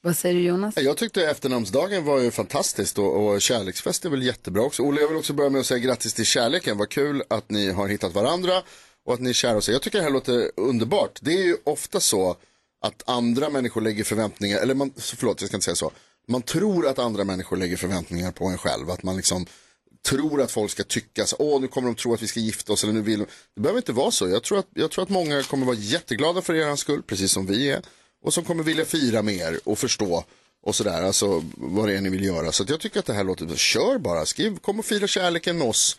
[0.02, 0.74] Vad säger du Jonas?
[0.78, 4.84] Jag tyckte efternamnsdagen var ju fantastiskt och, och kärleksfest är väl jättebra också.
[4.84, 6.78] Olle, jag vill också börja med att säga grattis till kärleken.
[6.78, 8.64] Vad kul att ni har hittat varandra
[9.06, 9.62] och att ni är kära.
[9.68, 11.20] Jag tycker det här låter underbart.
[11.22, 12.36] Det är ju ofta så
[12.82, 15.92] att andra människor lägger förväntningar, eller man, förlåt jag ska inte säga så.
[16.28, 18.90] Man tror att andra människor lägger förväntningar på en själv.
[18.90, 19.46] Att man liksom
[20.10, 22.74] tror att folk ska tycka så, åh nu kommer de tro att vi ska gifta
[22.74, 23.26] oss eller nu vill de.
[23.56, 24.30] Det behöver inte vara så.
[24.30, 27.46] Jag tror att, jag tror att många kommer vara jätteglada för er skull, precis som
[27.46, 27.82] vi är.
[28.28, 30.24] Och som kommer vilja fira med er och förstå
[30.66, 32.52] och sådär, alltså vad det är ni vill göra.
[32.52, 35.58] Så att jag tycker att det här låter, kör bara, skriv, kom och fira kärleken
[35.58, 35.98] med oss.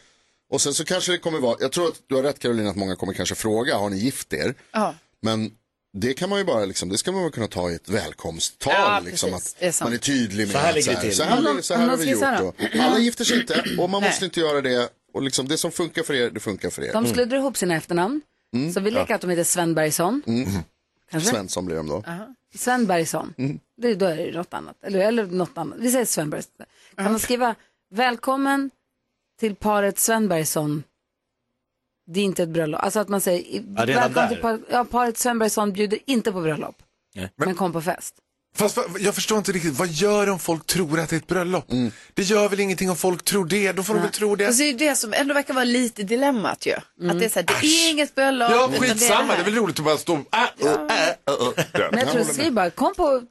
[0.53, 2.77] Och sen så kanske det kommer vara, jag tror att du har rätt Carolina att
[2.77, 4.55] många kommer kanske fråga, har ni gift er?
[4.73, 4.95] Ja.
[5.23, 5.51] Men
[5.93, 8.73] det kan man ju bara, liksom, det ska man väl kunna ta i ett välkomsttal,
[8.77, 11.17] Ja, liksom, att är man är tydlig med Så här att ligger det till.
[11.17, 12.21] Så här, så här har vi gjort.
[12.21, 14.89] så Och alla gifter sig inte och man måste inte göra det.
[15.15, 16.93] Och liksom, det som funkar för er, det funkar för er.
[16.93, 18.21] De sluddrar ihop sina efternamn.
[18.75, 20.23] Så vi leker att de heter Sven Bergsson.
[21.11, 21.31] Kanske?
[21.31, 22.05] Svensson blir de då.
[22.55, 23.35] Sven Bergsson.
[23.39, 23.61] Mm.
[23.77, 24.77] Det, då är det något annat.
[24.83, 25.79] Eller, eller något annat.
[25.79, 26.53] Vi säger Sven Bergsson.
[26.97, 27.55] Kan man skriva
[27.91, 28.71] välkommen
[29.41, 30.83] till paret Sven Bergsson.
[32.07, 32.83] Det är inte ett bröllop.
[32.83, 34.29] Alltså att man säger Ja, välkommen där.
[34.29, 36.83] till par, ja, paret Sven Bergsson bjuder inte på bröllop.
[37.15, 37.31] Nej.
[37.37, 38.15] Men, kom på fest.
[38.59, 41.73] Fast jag förstår inte riktigt, vad gör om folk tror att det är ett bröllop?
[41.73, 41.93] Mm.
[42.15, 44.47] Det gör väl ingenting om folk tror det, då får de väl tro det.
[44.47, 46.73] Alltså, det är ju det som ändå verkar vara lite dilemmat ju.
[46.73, 48.51] Att det är så här, det är inget bröllop.
[48.51, 50.13] Ja, skitsamma, det det är väl roligt att bara stå...
[50.15, 51.89] Äh, äh, äh, äh, äh.
[51.91, 53.23] Men jag tror, skriv bara, kom på,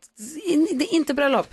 [0.46, 1.48] in, det är inte bröllop.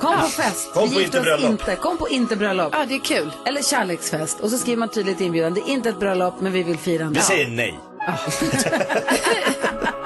[0.00, 0.72] Kom på fest.
[0.72, 1.60] Kom Vi på gifter inte oss bröllop.
[1.60, 1.76] Inte.
[1.76, 2.72] Kom på inte bröllop.
[2.72, 3.32] Ja, det är kul.
[3.46, 4.40] Eller kärleksfest.
[4.40, 7.04] Och så skriver man tydligt inbjudan, det är inte ett bröllop men vi vill fira
[7.04, 7.20] ändå.
[7.20, 7.74] Vi säger nej.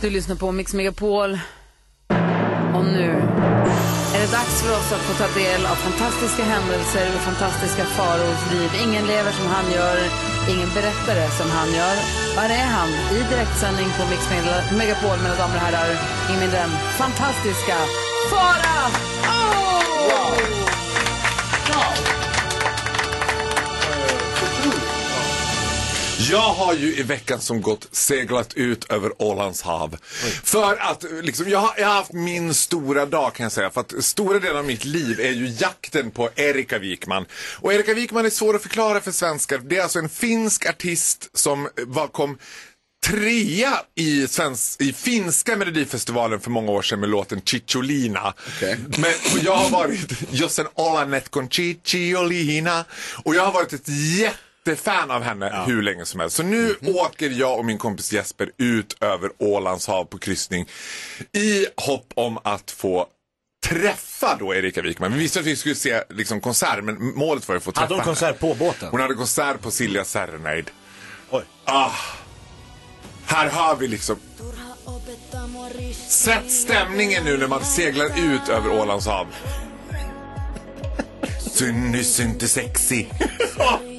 [0.00, 1.38] Du lyssnar på Mix Megapol.
[2.74, 3.10] Och nu
[4.14, 8.52] är det dags för oss att få ta del av fantastiska händelser och fantastiska farors
[8.52, 8.70] liv.
[8.84, 9.96] Ingen lever som han gör,
[10.52, 11.96] ingen berättare som han gör.
[12.36, 12.88] Var är han?
[12.88, 14.22] I direktsändning på Mix
[14.78, 15.90] Megapol, mina damer och herrar.
[16.28, 16.70] Ingen mindre än
[17.00, 17.76] fantastiska
[18.30, 18.86] Farao!
[19.26, 20.69] Oh!
[26.30, 29.96] Jag har ju i veckan som gått seglat ut över Ålands hav.
[30.44, 33.70] För att liksom, jag, har, jag har haft min stora dag kan jag säga.
[33.70, 37.26] För att stora delar av mitt liv är ju jakten på Erika Wikman.
[37.60, 39.58] Och Erika Wikman är svår att förklara för svenskar.
[39.58, 42.38] Det är alltså en finsk artist som var, kom
[43.06, 48.34] trea i, svensk, i finska melodifestivalen för många år sedan med låten Cicciolina.
[48.98, 52.84] Men och jag har varit just en Olanet con Cicciolina.
[53.24, 53.88] Och jag har varit ett
[54.66, 56.36] jättefan av henne hur länge som helst.
[56.36, 60.68] Så nu åker jag och min kompis Jesper ut över Ålands hav på kryssning
[61.32, 63.06] i hopp om att få
[63.66, 65.12] träffa då Erika Wikman.
[65.12, 67.94] Vi visste att vi skulle se liksom, konsert men målet var att få träffa Hade
[67.94, 68.04] de henne.
[68.04, 68.88] konsert på båten?
[68.90, 70.64] Hon hade konsert på Silja Serenade.
[71.30, 71.42] Oj.
[71.64, 71.90] Ah,
[73.26, 74.16] här har vi liksom...
[76.08, 79.26] Sätt stämningen nu när man seglar ut över Ålands hav.
[81.40, 83.06] Synny, inte sexy.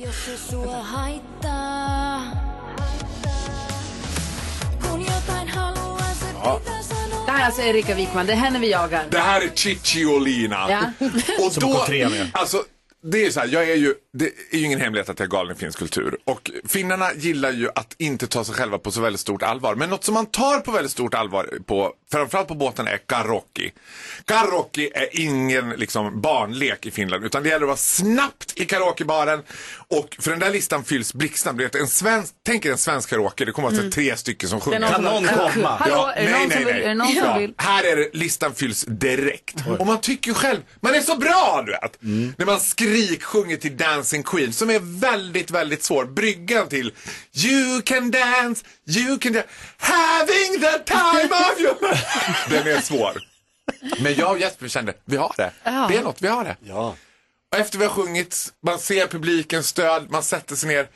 [7.26, 9.05] Det här är alltså Erika Wikman, det är henne vi jagar.
[9.09, 10.67] Det här är Cicciolina.
[10.69, 11.07] Ja.
[11.45, 12.30] Och Som med.
[12.34, 12.63] alltså,
[13.03, 15.30] det är så här, jag är ju, det är ju ingen hemlighet att jag är
[15.30, 16.17] galen i finsk kultur.
[16.26, 19.76] Och finnarna gillar ju att inte ta sig själva på så väldigt stort allvar.
[19.76, 23.72] Men något som man tar på väldigt stort allvar, på, framförallt på båten, är karaoke.
[24.26, 29.41] Karaoke är ingen liksom, barnlek i Finland, utan det gäller att vara snabbt i karaokebaren.
[29.91, 31.75] Och för den där listan fylls blixtsnabbt.
[31.75, 33.91] En svensk, tänk er en svensk karaoke, det kommer att vara Mm.
[33.91, 34.89] tre stycken som sjunger.
[34.89, 35.75] Kan någon komma?
[35.79, 37.53] Hallå, är det någon som vill- är det någon som ja, vill?
[37.57, 39.55] Här är det, listan fylls direkt.
[39.79, 41.97] Och man tycker ju själv, man är så bra du vet.
[42.37, 46.05] När man skriksjunger till Dancing Queen som är väldigt, väldigt svår.
[46.05, 46.93] Bryggan till
[47.33, 51.75] You can dance, you can dance, having the time of your
[52.49, 53.21] Den är svår.
[54.01, 55.51] Men jag och Jesper kände, vi har det.
[55.63, 55.87] Ja.
[55.91, 56.55] Det är något, vi har det.
[56.63, 56.95] Ja.
[57.56, 60.89] Efter vi har sjungit, man ser publikens stöd, man sätter sig ner.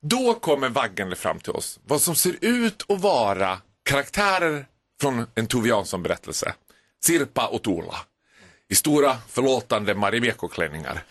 [0.00, 1.80] Då kommer vaggande fram till oss.
[1.86, 4.66] Vad som ser ut att vara karaktärer
[5.00, 6.54] från en Tove Jansson-berättelse.
[7.04, 7.96] Sirpa och Tuula.
[8.68, 11.04] I stora förlåtande Marimekko-klänningar.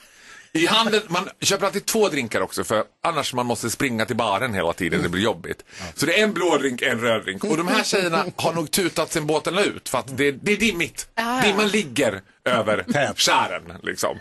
[0.56, 4.54] I handen, man köper alltid två drinkar också för annars man måste springa till baren
[4.54, 5.64] hela tiden, det blir jobbigt.
[5.96, 7.44] Så det är en blå drink, en röd drink.
[7.44, 10.52] Och de här tjejerna har nog tutat sen båten la ut för att det, det
[10.52, 11.08] är dimmigt.
[11.16, 11.42] Ah.
[11.42, 12.86] Dimman ligger över
[13.18, 14.20] skären liksom.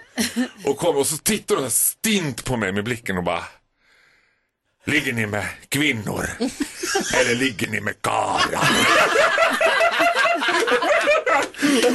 [0.65, 3.45] Och, kom, och så tittar de stint på mig med blicken och bara
[4.85, 6.27] Ligger ni med kvinnor?
[7.17, 8.69] Eller ligger ni med karlar?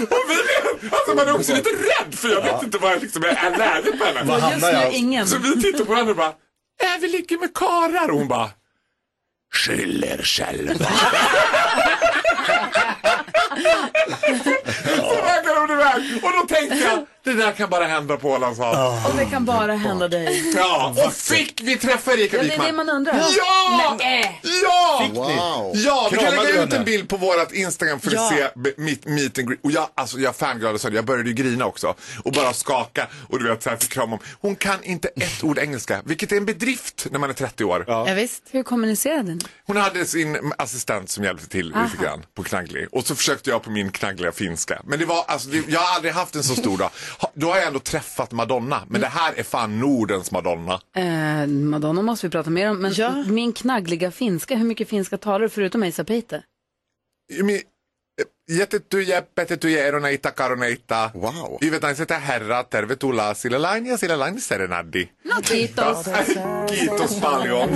[0.10, 3.02] Och vi blev- Alltså man är också lite rädd för jag vet inte vad jag
[3.02, 4.24] liksom är är närhet med henne.
[4.24, 4.94] Var hamnar jag?
[4.94, 5.28] Ingen.
[5.28, 6.34] Så vi tittar på varandra och bara,
[6.82, 8.10] äh, vi ligger med karlar.
[8.12, 8.50] Och hon bara,
[9.54, 10.74] skyll er själva.
[14.98, 16.24] Så vägrar hon iväg.
[16.24, 19.06] Och då tänkte jag, det där kan bara hända på Ålands hav.
[19.06, 20.54] Och det kan bara hända dig.
[20.56, 23.14] Ja, och fick vi träffa Erika Ja, det är det man undrar.
[23.38, 23.96] Ja!
[24.00, 24.42] Nej.
[24.64, 25.00] Ja!
[25.04, 25.20] Fick ni?
[25.20, 25.72] Wow.
[25.76, 28.32] Ja, vi kan lägga ut en bild på vårat Instagram för att Ja.
[28.56, 29.60] se mitt meet and greet.
[29.64, 31.96] Och jag, alltså, jag fangirlade sönder, jag började ju grina också.
[32.24, 34.20] Och bara skaka och du vet så här fick krama om.
[34.42, 37.84] Hon kan inte ett ord engelska, vilket är en bedrift när man är 30 år.
[37.88, 38.44] Ja, visst.
[38.52, 39.40] Hur kommunicerade ni?
[39.66, 41.84] Hon hade sin assistent som hjälpte till Aha.
[41.86, 42.88] lite grann på knagglig.
[42.92, 44.82] Och så försökte jag på min knaggliga finska.
[44.86, 46.90] Men det var, alltså, det, jag har aldrig haft en så stor dag.
[47.34, 48.84] Då har jag ändå träffat Madonna.
[48.90, 50.82] Men det här är fan Nordens Madonna.
[50.96, 53.12] Eh, Madonna måste vi prata mer om, men Ja.
[53.28, 56.44] min knaggliga finska, hur mycket finska talar du förutom Esa Peite?
[57.44, 57.62] Mi,
[58.50, 61.12] jättetyjä, petetyjä, eroneita, karoneita.
[61.14, 61.58] Wow.
[61.62, 65.10] Yvetaiset herra, tervetuloa sille lain ja sille lain serenadi.
[65.24, 66.06] No, kiitos.
[66.70, 67.70] Kiitos paljon.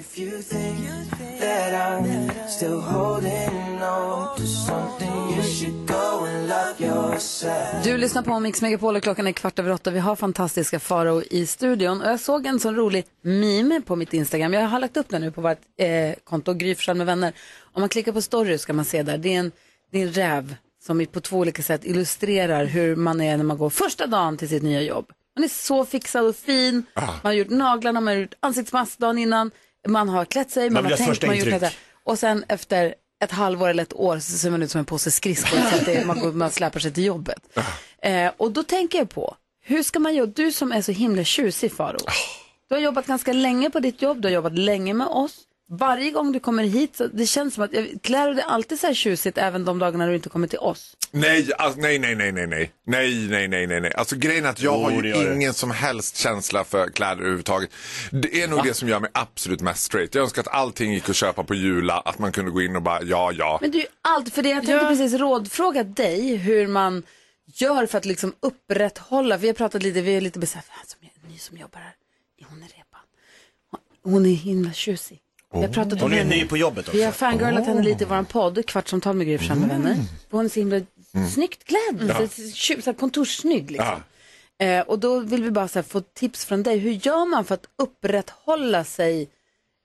[0.00, 6.80] If you think that I'm still holding on to something, you should go and love
[6.80, 7.84] yourself.
[7.84, 9.90] Du lyssnar på Mix Megapol och klockan är kvart över åtta.
[9.90, 12.00] Vi har fantastiska Farao i studion.
[12.00, 14.52] Och jag såg en sån rolig meme på mitt Instagram.
[14.52, 17.32] Jag har lagt upp den nu på vårt eh, konto, Gry Forssell med vänner.
[17.72, 19.18] Om man klickar på story ska man se där.
[19.18, 19.52] Det är en,
[19.90, 23.58] det är en räv som på två olika sätt illustrerar hur man är när man
[23.58, 25.12] går första dagen till sitt nya jobb.
[25.36, 26.84] Man är så fixad och fin.
[26.94, 27.06] Ah.
[27.06, 29.50] Man har gjort naglarna, man har gjort ansiktsmask dagen innan.
[29.88, 31.70] Man har klätt sig, man, Man har ha tänkt, man har gjort detta.
[32.04, 35.10] Och sen efter ett halvår eller ett år så ser man ut som en påse
[35.10, 35.58] skridskor.
[35.70, 37.38] så att det, man, går, man släpar sig till jobbet.
[38.02, 41.24] Eh, och då tänker jag på, hur ska man göra, du som är så himla
[41.24, 41.98] tjusig Faro.
[42.68, 45.36] Du har jobbat ganska länge på ditt jobb, du har jobbat länge med oss.
[45.70, 47.70] Varje gång du kommer hit, så det känns som att,
[48.02, 50.96] klär du dig alltid så här tjusigt även de dagarna du inte kommer till oss?
[51.10, 53.94] Nej, alltså, nej, nej, nej, nej, nej, nej, nej, nej, nej, nej.
[53.94, 55.34] Alltså grejen är att jag Jo, har ju gör det.
[55.34, 57.70] ingen som helst känsla för kläder överhuvudtaget.
[58.10, 60.14] Det är nog det som gör mig absolut mest straight.
[60.14, 62.82] Jag önskar att allting gick att köpa på Jula, att man kunde gå in och
[62.82, 63.58] bara, ja, ja.
[63.60, 67.02] Men du, allt, för det, jag tänkte precis rådfråga dig hur man
[67.54, 70.72] gör för att liksom upprätthålla, vi har pratat lite, vi är lite besatta,
[71.24, 71.94] är ny som jobbar här,
[72.48, 73.00] hon är repan.
[73.70, 75.21] Hon- Hon är himla tjusig.
[75.52, 76.30] Har pratat om Hon är henne.
[76.36, 76.96] ny på jobbet också.
[76.96, 79.96] Vi har fangirlat henne lite i vår podd, Kvartsamtal med Gry Forssell med vänner.
[80.30, 80.80] Hon är så himla
[81.34, 82.18] snyggt klädd, Ja.
[82.18, 84.02] så, så, så här kontorssnygg liksom.
[84.62, 86.78] Eh, och då vill vi bara här, få tips från dig.
[86.78, 89.30] Hur gör man för att upprätthålla sig?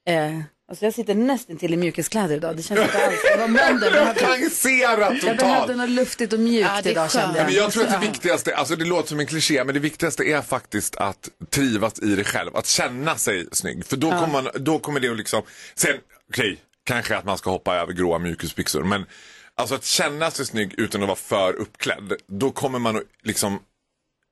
[0.10, 0.40] Eh,
[0.70, 2.58] alltså jag sitter nästan till i mjukiskläder idag.
[2.58, 3.16] Det känns inte alls.
[3.34, 3.96] Det var måndag.
[3.96, 5.78] Jag tangerar Jag behövde totalt.
[5.78, 7.46] något luftigt och mjukt Ja, idag kände Ja, jag.
[7.46, 10.24] men jag tror att det viktigaste, alltså det låter som en kliché, men det viktigaste
[10.24, 12.56] är faktiskt att trivas i det själv.
[12.56, 13.86] Att känna sig snygg.
[13.86, 15.42] För då, kommer, man, då kommer det att liksom,
[15.76, 15.96] sen,
[16.30, 19.06] okej, kanske att man ska hoppa över gråa mjukisbyxor, men
[19.56, 23.60] alltså att känna sig snygg utan att vara för uppklädd, då kommer man att liksom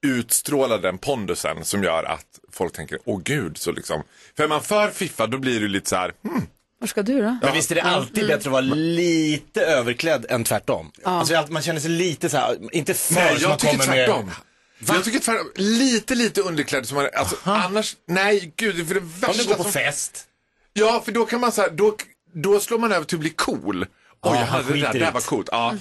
[0.05, 4.03] utstråla den pondusen som gör att folk tänker, åh gud, så liksom.
[4.37, 6.47] För är man för fiffad då blir det lite så här, hmm,
[6.79, 7.37] Var ska du då?
[7.41, 10.91] Men visst är det alltid bättre att vara lite överklädd än tvärtom?
[11.03, 13.85] Alltså att man känner sig lite så här, inte för Nej, jag man tycker kommer
[13.85, 14.25] tvärtom.
[14.25, 14.35] med...
[14.95, 15.51] Jag tycker tvärtom.
[15.55, 16.87] Lite, lite underklädd.
[16.87, 20.23] Som man, alltså, annars, nej, gud, för det Om värsta du går på som- fest.
[20.73, 21.95] Ja, för då kan man så här, då,
[22.33, 23.83] då slår man över till att bli cool.
[24.21, 25.49] Oj, Ja, jag hade det där, det där var coolt.
[25.51, 25.73] Ja.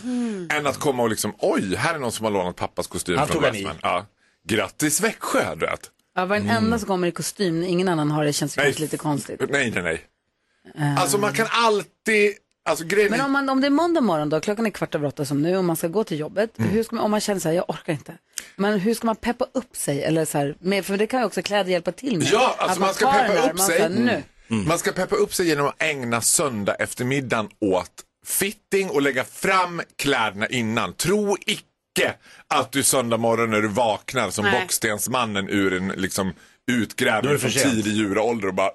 [0.56, 3.28] Än att komma och liksom, oj, här är någon som har lånat pappas kostym Han
[3.28, 3.42] från.
[3.42, 3.76] Westman.
[3.82, 4.06] Ja.
[4.48, 5.90] Grattis Växjö, du vet.
[6.14, 7.62] Jag var den enda som kommer i kostym.
[7.62, 8.32] Ingen annan har det.
[8.32, 8.66] känns Nej.
[8.66, 9.40] faktiskt lite konstigt.
[9.50, 10.96] Nej, nej, nej.
[10.98, 12.32] Alltså man kan alltid,
[12.64, 14.94] alltså grejen Men är- om, man, om det är måndag morgon då, klockan är kvart
[14.94, 16.58] över åtta som nu och man ska gå till jobbet.
[16.58, 16.70] Mm.
[16.70, 18.12] Hur ska man, om man känner så här, jag orkar inte.
[18.56, 20.02] Men hur ska man peppa upp sig?
[20.02, 22.26] Eller så här, med, för det kan ju också kläder hjälpa till med.
[22.32, 23.80] Ja, Att alltså man ska tar den peppa där, upp man sig.
[23.80, 24.22] här, nu.
[24.48, 27.90] Man ska peppa upp sig genom att ägna söndag eftermiddagen åt
[28.26, 30.92] fitting och lägga fram kläderna innan.
[30.94, 31.62] Tro icke
[32.48, 34.60] att du söndag morgon när du vaknar som Nej.
[34.60, 36.32] bockstensmannen ur en liksom
[36.66, 38.70] utgrävning från tidig djurålder och bara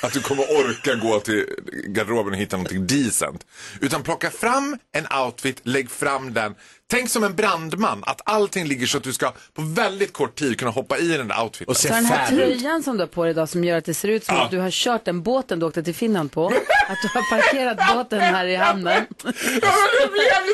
[0.00, 1.46] att du kommer orka gå till
[1.86, 3.46] garderoben och hitta någonting decent.
[3.80, 6.54] Utan plocka fram en outfit, lägg fram den,
[6.94, 10.58] tänk som en brandman, att allting ligger så att du ska på väldigt kort tid
[10.58, 11.68] kunna hoppa i den där outfiten.
[11.70, 13.94] Och Så den här tröjan som du har på dig idag som gör att det
[13.94, 14.44] ser ut som Ja.
[14.44, 16.46] att du har kört den båten du åkte till Finland på.
[16.46, 19.06] Att du har parkerat båten här i hamnen.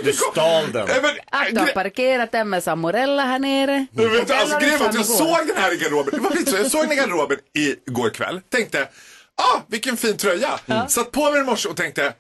[0.05, 0.83] Du stal den.
[1.31, 3.87] Att du har parkerat den med Samorella här nere.
[3.93, 5.03] Du vet, alltså, grejen att jag igår.
[5.05, 6.11] såg den här i garderoben.
[6.15, 6.57] Det var lite så.
[6.57, 7.39] Jag såg den i garderoben
[7.89, 8.41] igår kväll.
[8.53, 8.89] Tänkte,
[9.37, 10.61] ah, vilken fin tröja.
[10.89, 12.13] Satt på mig den i morse och tänkte,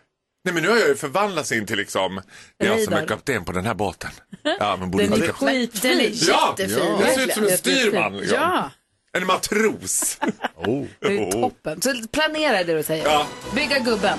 [0.45, 2.20] nej men nu har jag ju förvandlats in till liksom,
[2.59, 4.11] det är jag som är kapten på den här båten.
[4.43, 5.91] Ja, men borde Den är inte- skitfin.
[5.91, 6.86] Den är Ja, jättefin.
[7.01, 8.16] jag ser ut som en styrman.
[8.16, 8.38] Liksom.
[8.41, 8.70] Ja.
[9.18, 10.18] En matros.
[10.66, 10.84] Oh.
[11.00, 11.82] Det är toppen.
[11.82, 13.04] Så planera det du säger.
[13.04, 13.26] Ja.
[13.54, 14.18] Bygga gubben.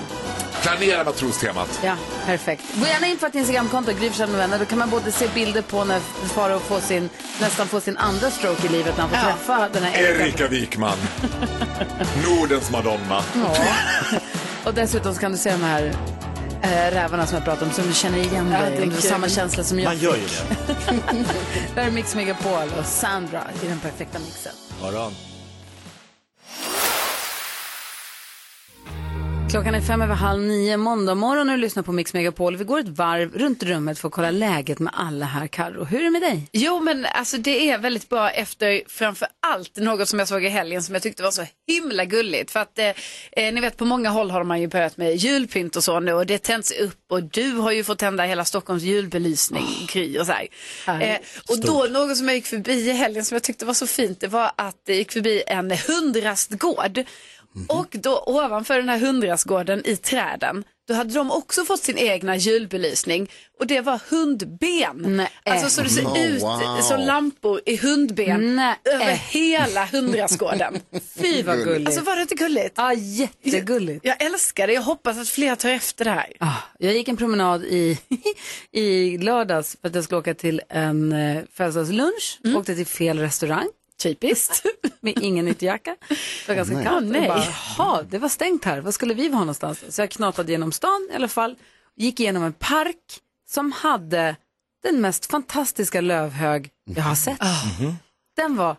[0.61, 1.79] Planera matrostemat.
[1.83, 2.63] Ja, perfekt.
[2.75, 4.59] Gå gärna in på ett Instagramkonto, Gry med vänner.
[4.59, 7.09] Då kan man både se bilder på när Farao får sin,
[7.41, 10.23] nästan får sin andra stroke i livet när han får träffa den här Erika.
[10.23, 10.97] Erika Wikman.
[12.27, 13.23] Nordens Madonna.
[13.35, 13.55] Ja.
[14.65, 15.93] Och dessutom så kan du se de här
[16.61, 18.87] äh, rävarna som jag pratade om, som du känner igen Ja, dig.
[18.87, 19.85] det är samma känsla som jag.
[19.85, 20.95] Man gör ju det.
[21.75, 24.53] Där är Mix Megapol och Sandra i den perfekta mixen.
[24.81, 25.30] Morgon.
[29.51, 32.57] Klockan är fem över halv nio måndag morgon och du lyssnar på Mix Megapol.
[32.57, 35.47] Vi går ett varv runt rummet för att kolla läget med alla här.
[35.47, 36.49] Carro, hur är det med dig?
[36.51, 40.47] Jo, men alltså det är väldigt bra efter framför allt något som jag såg i
[40.47, 42.51] helgen som jag tyckte var så himla gulligt.
[42.51, 42.85] För att eh,
[43.31, 46.13] eh, ni vet på många håll har man ju börjat med julpynt och så nu
[46.13, 50.25] och det tänds upp och du har ju fått tända hela Stockholms julbelysning, Gry och
[50.25, 50.47] så här.
[51.01, 51.17] Eh,
[51.49, 54.19] och då något som jag gick förbi i helgen som jag tyckte var så fint
[54.19, 57.05] det var att det gick förbi en hundrastgård.
[57.67, 62.35] Och då ovanför den här hundrastgården i träden, då hade de också fått sin egna
[62.35, 63.29] julbelysning
[63.59, 65.17] och det var hundben.
[65.17, 65.29] Nej.
[65.45, 66.81] Alltså så det ser Oh, ut wow.
[66.81, 68.75] som lampor i hundben Nej.
[68.85, 70.79] över hela hundrastgården.
[71.15, 71.87] Fy vad gulligt.
[71.87, 72.73] Alltså var det inte gulligt?
[72.77, 74.05] Ja, jättegulligt.
[74.05, 76.33] Jag älskar det, jag hoppas att fler tar efter det här.
[76.39, 77.99] Ah, jag gick en promenad i,
[78.71, 82.39] i lördags för att jag skulle åka till en eh, födelsedagslunch.
[82.55, 83.67] Åkte till fel restaurang.
[84.03, 84.65] Typiskt.
[84.99, 85.95] Med ingen ytterjacka.
[86.09, 87.07] Det var ganska kallt.
[87.07, 87.21] Nej.
[87.21, 87.43] Och Bara,
[87.77, 88.81] Jaha, det var stängt här.
[88.81, 89.95] Vad skulle vi vara någonstans?
[89.95, 91.55] Så jag knatade genom stan i alla fall.
[91.95, 94.35] Gick igenom en park som hade
[94.83, 97.39] den mest fantastiska lövhög jag har sett.
[98.35, 98.77] Den var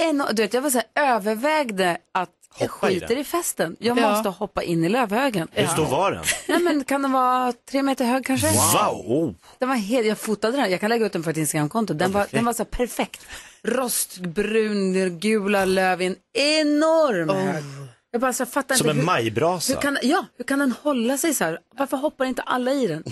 [0.00, 3.18] en, du vet, jag var så här, övervägde att jag Hoppa i skiter den.
[3.18, 3.76] i festen.
[3.78, 4.10] Jag Ja.
[4.10, 5.48] måste hoppa in i lövhögen.
[5.52, 6.24] Hur stor var den?
[6.48, 8.46] Nej men kan den vara tre meter hög kanske?
[8.50, 9.04] Wow!
[9.06, 9.32] Oh.
[9.58, 11.94] Den var helt, jag fotade den, jag kan lägga ut den på ett Instagramkonto.
[11.94, 13.26] Den var, den var så perfekt.
[13.62, 17.64] Rostbrun, gula löv i en enorm hög.
[18.10, 19.00] Jag bara så här, fattar Som inte.
[19.00, 19.72] en majbrasa.
[19.74, 21.58] Hur kan, ja, hur kan den hålla sig så här?
[21.76, 23.02] Varför hoppar inte alla i den?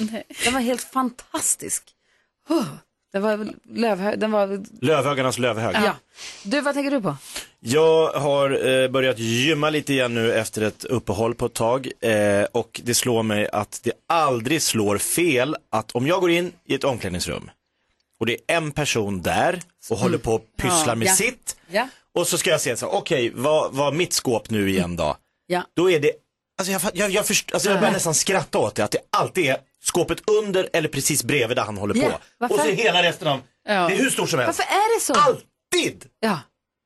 [0.45, 1.85] Den var helt fantastisk.
[2.49, 2.65] Oh,
[3.13, 5.75] den var lövhög, den var, Lövhögarnas lövhög.
[5.85, 5.97] ja.
[6.43, 7.17] Du, vad tänker du på?
[7.61, 12.45] Jag har eh, börjat gymma lite igen nu efter ett uppehåll på ett tag eh,
[12.53, 16.75] och det slår mig att det aldrig slår fel att om jag går in i
[16.75, 17.51] ett omklädningsrum
[18.21, 20.95] och det är en person där och håller på och pysslar Ja.
[20.95, 21.13] med Ja.
[21.15, 21.89] sitt Ja.
[22.15, 25.17] och så ska jag säga så här, okej, vad vad mitt skåp nu igen då?
[25.47, 25.63] Ja.
[25.77, 26.13] Då är det,
[26.59, 29.45] alltså jag, jag, jag, först, alltså jag börjar nästan skratta åt det, att det alltid
[29.47, 32.19] är skåpet under eller precis bredvid där han håller Ja, på.
[32.39, 32.55] varför?
[32.55, 33.73] Och så är hela resten av, Ja.
[33.89, 34.59] det är hur stort som helst.
[34.59, 35.15] Varför är det så?
[35.15, 36.05] Alltid!
[36.21, 36.41] Ja.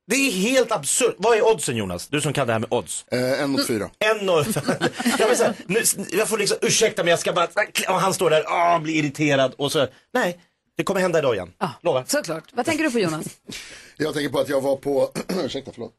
[0.07, 1.15] Det är helt absurt.
[1.17, 2.07] Vad är oddsen Jonas?
[2.07, 3.05] Du som kan det här med odds.
[3.11, 3.89] Eh, en mot fyra.
[3.99, 4.45] En och...
[5.19, 7.47] jag, vill säga, nu, jag får liksom ursäkta men jag ska bara...
[7.89, 9.87] Och han står där, ah, blir irriterad och så...
[10.13, 10.39] Nej,
[10.77, 11.51] det kommer hända idag igen.
[11.59, 12.05] Ja, Lovar.
[12.07, 12.43] såklart.
[12.53, 13.25] Vad tänker du på Jonas?
[13.97, 15.11] Jag tänker på att jag var på,
[15.45, 15.93] ursäkta förlåt.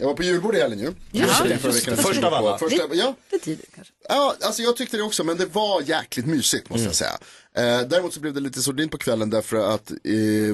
[0.00, 0.92] jag var på julbord i helgen ju.
[1.20, 1.96] Just det, Förra veckan.
[1.96, 2.58] första av alla.
[2.58, 3.92] Första, ja, Lite tidigt kanske.
[4.08, 7.18] Ja, alltså jag tyckte det också, men det var jäkligt mysigt måste jag säga.
[7.56, 9.96] Eh, däremot så blev det lite sordin på kvällen därför att eh,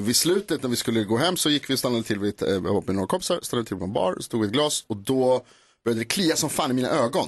[0.03, 2.41] vid slutet när vi skulle gå hem så gick vi och stannade till vid, ett,
[2.41, 4.83] eh, jag var med några kompisar, stannade till på en bar, stod vid ett glas
[4.87, 5.45] och då
[5.85, 7.27] började det klia som fan i mina ögon.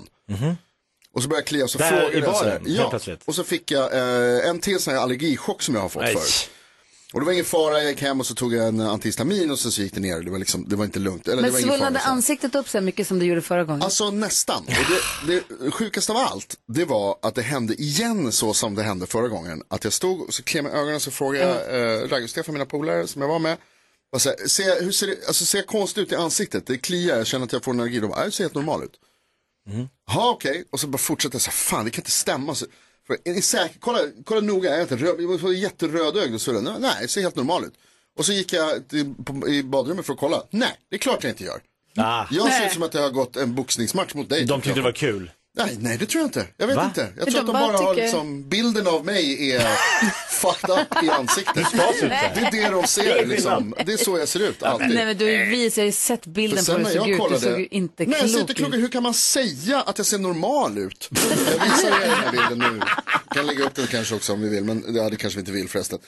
[1.18, 2.78] Och så började jag klia och så Där frågade i jag så här, baren, helt
[2.80, 3.22] ja, plötsligt.
[3.26, 6.14] och så fick jag eh, en till sån här allergichock som jag har fått Nej.
[6.14, 6.50] förut.
[7.14, 9.60] Och det var ingen fara, jag gick hem och så tog jag en antihistamin och
[9.60, 11.28] sen så gick det ner, det var liksom, det var inte lugnt.
[11.28, 12.12] Eller, Men det var ingen fara, svullnade så här.
[12.12, 13.82] ansiktet upp så här mycket som det gjorde förra gången?
[13.82, 14.64] Alltså nästan.
[14.68, 18.84] Och det, det sjukaste av allt, det var att det hände igen så som det
[18.84, 19.64] hände förra gången.
[19.68, 22.30] Att jag stod och så kliade med ögonen och så frågade jag eh, Ragge och
[22.30, 23.58] Stefan, mina polare som jag var med.
[24.14, 26.68] Och så här, ser, hur ser det, alltså ser jag konstigt ut i ansiktet?
[26.68, 28.00] Det kliar, jag känner att jag får en allergi.
[28.00, 28.92] De bara, "Nej, det ser helt normal ut.
[30.08, 32.56] Ja okej, och så bara fortsätter jag fan det kan inte stämma.
[32.56, 32.66] Så,
[33.08, 33.78] för, är ni säkra?
[33.80, 36.52] Kolla, kolla noga, jag är inte röd, jag var jätterödögd och så.
[36.52, 36.62] där.
[36.80, 37.74] Nej, det ser helt normal ut.
[38.18, 40.44] Och så gick jag till, på, i badrummet för att kolla.
[40.50, 41.62] Nej, det är klart jag inte gör.
[41.96, 44.46] Ah, Jag ser ut som att jag har gått en boxningsmatch mot dig.
[44.46, 45.32] de tyckte det var kul.
[45.58, 46.46] Nej, nej, det tror jag inte.
[46.58, 46.86] Jag vet Va?
[46.86, 47.08] inte.
[47.18, 49.60] Jag De tror att de bara bara har tycker- liksom, bilden av mig är
[50.30, 51.58] fucked up i ansiktet.
[51.58, 51.66] ut.
[52.02, 53.76] Det är det de Det ser liksom.
[53.86, 54.90] Det är så jag ser ut, alltid.
[54.90, 57.08] Nej men du har ju jag har sett bilden på sen hur du såg jag
[57.10, 57.14] ut.
[57.14, 58.76] Du kollade, såg ju inte nej, jag ser inte klok klok ut.
[58.76, 58.84] ut.
[58.84, 61.10] Hur kan man säga att jag ser normal ut?
[61.12, 62.82] Jag visar er den här bilden nu.
[63.36, 65.52] Kan lägga upp den kanske också om vi vill, men ja, det kanske vi inte
[65.52, 66.00] vill förresten.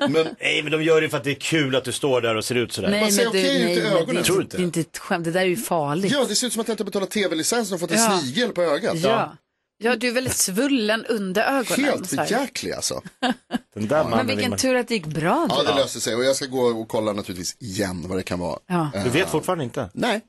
[0.00, 2.36] Men Nej men de gör det för att det är kul att du står där
[2.36, 2.88] och ser ut sådär.
[2.90, 4.16] Nej Man ser du, okej ut nej, i men det, ögonen.
[4.16, 4.56] är Tror du inte, inte?
[4.56, 6.12] det är inte ett skämt, det där är ju farligt.
[6.12, 8.18] ja, det ser ut som att jag inte har betalat tv-licensen och fått en Ja.
[8.20, 9.02] snigel på ögat.
[9.02, 9.36] Ja.
[9.78, 11.84] Ja, du är väldigt svullen under ögonen.
[11.84, 12.26] Helt så här.
[12.26, 13.02] för jäklig alltså.
[13.74, 14.58] Den där Men mannen vill vilken man...
[14.58, 15.54] tur att det gick bra då.
[15.56, 16.14] Ja, det löser sig.
[16.14, 18.58] Och jag ska gå och kolla naturligtvis igen vad det kan vara.
[18.66, 18.90] Ja.
[19.04, 19.90] Du vet fortfarande inte?
[19.94, 20.20] Nej.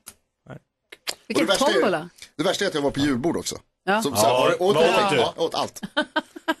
[1.28, 2.08] Vilken det värsta är- tombola.
[2.36, 3.56] Det värsta är att jag var på julbord också.
[3.84, 4.02] Ja.
[4.02, 5.16] Så, så här, Ja, var det, åt, vad jag, åt du?
[5.16, 5.80] ja, åt allt.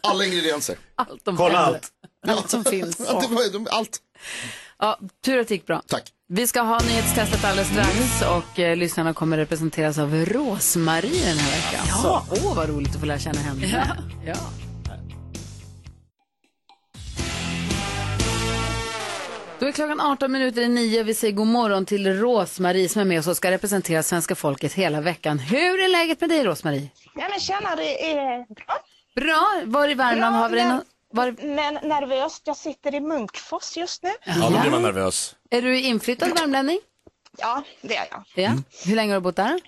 [0.00, 0.76] Alla ingredienser.
[0.94, 1.88] Allt de Kolla allt.
[2.28, 3.00] Allt som finns.
[3.08, 3.22] Ja,
[3.70, 3.98] allt.
[4.78, 5.82] Ja, tur att det gick bra.
[5.86, 6.12] Tack.
[6.28, 11.50] Vi ska ha nyhetstestet alldeles strax och eh, lyssnarna kommer representeras av Rosmarie den här
[11.56, 11.86] veckan.
[11.88, 12.26] Ja.
[12.30, 13.66] Åh, vad roligt att få lära känna henne.
[13.66, 13.84] Ja.
[14.26, 14.34] ja.
[19.58, 21.02] Då är klockan 18 minuter i nio.
[21.02, 24.72] Vi säger god morgon till Rosmarie som är med oss och ska representera svenska folket
[24.72, 25.38] hela veckan.
[25.38, 26.88] Hur är läget med dig Rosmarie?
[27.14, 28.78] Ja, men tjena, det är bra.
[29.16, 29.62] Bra.
[29.64, 30.66] Var i Värmland Bra, har vi dig?
[30.66, 31.34] men- Var...
[31.54, 32.42] Men nervöst.
[32.44, 34.10] Jag sitter i Munkfors just nu.
[34.24, 35.35] Ja, då blir man nervös.
[35.50, 36.78] Är du inflyttad värmlänning?
[37.38, 38.24] Ja, det är jag.
[38.44, 38.52] Ja.
[38.84, 39.60] Hur länge har du bott där?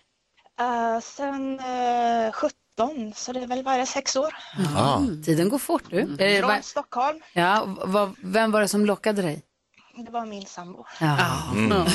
[0.61, 4.35] Uh, sen uh, 17, så det är väl varje sex år.
[4.76, 5.01] Ah.
[5.24, 6.01] Tiden går fort du.
[6.01, 7.20] Är det Från bara- Stockholm.
[7.33, 9.43] Ja, v- vad- vem var det som lockade dig?
[10.07, 10.85] Det var min sambo.
[11.01, 11.16] Ja.
[11.55, 11.87] Mm.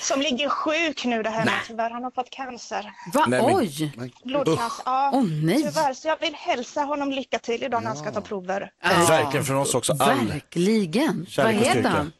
[0.00, 1.90] Som ligger sjuk nu det här med tyvärr.
[1.90, 2.92] Han har fått cancer.
[3.14, 3.24] Va?
[3.28, 3.92] Nej, men- Oj!
[4.24, 4.82] Blodcancer.
[4.86, 5.56] Ja, Åh, nej.
[5.62, 5.94] tyvärr.
[5.94, 8.70] Så jag vill hälsa honom lycka till idag när han ska ta prover.
[9.08, 9.92] Verkligen från oss också.
[10.00, 10.26] All...
[10.28, 11.18] Verkligen.
[11.18, 11.88] Vad Kärlek och heter styrka.
[11.88, 12.12] han?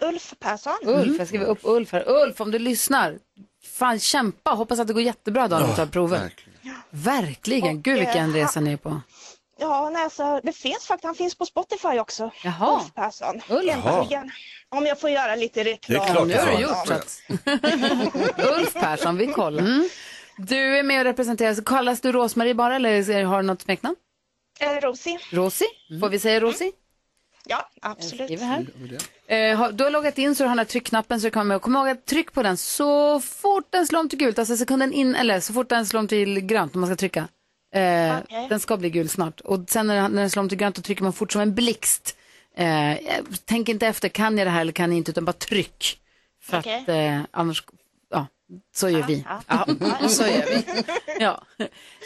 [0.00, 0.72] Ulf Persson.
[0.82, 2.08] Ulf, jag skriver upp Ulf här.
[2.08, 3.18] Ulf, om du lyssnar,
[3.78, 4.50] fan kämpa.
[4.50, 6.18] Hoppas att det går jättebra då när du tar prover.
[6.18, 6.54] verkligen.
[6.90, 7.76] Verkligen.
[7.76, 9.00] Och, Gud vilken eh, resa ni är på.
[9.58, 11.04] Ja, nej, så det finns faktiskt.
[11.04, 12.30] Han finns på Spotify också.
[12.44, 12.74] Jaha.
[12.80, 13.40] Ulf Persson.
[13.48, 13.70] Ulf.
[13.86, 14.30] Äntligen.
[14.68, 15.98] Om jag får göra lite reklam.
[15.98, 17.22] Det är klart Nu du har du gjort så att...
[18.58, 19.64] Ulf Persson, vi kollar.
[20.36, 21.64] Du är med och representerar.
[21.64, 23.96] Kallas du Rosmarie bara eller har du något smeknamn?
[24.60, 25.18] Eh, Rosie.
[25.30, 25.66] Rosie?
[26.00, 26.72] Får vi säga Rosie?
[27.46, 28.24] Ja, absolut.
[28.26, 28.66] skriver här.
[29.26, 31.44] Eh, har- du har loggat in så du har den här tryckknappen så du kommer
[31.44, 31.60] med.
[31.62, 34.92] Kom ihåg att tryck på den så fort den slår om till gult, alltså sekunden
[34.92, 37.28] in, eller så fort den slår om till grönt om man ska trycka.
[37.74, 38.46] Eh, Okej.
[38.48, 39.40] Den ska bli gul snart.
[39.40, 41.40] Och sen när, den- när den slår om till grönt då trycker man fort som
[41.40, 42.16] en blixt.
[42.56, 42.96] Eh,
[43.44, 46.00] tänk inte efter, kan jag det här eller kan jag inte, utan bara tryck.
[46.42, 46.80] För Okej.
[46.82, 47.64] att eh, annars,
[48.10, 48.26] ja,
[48.74, 49.24] så gör vi.
[49.28, 49.66] Ja.
[50.00, 50.84] Ja, så gör vi.
[51.20, 51.42] Ja.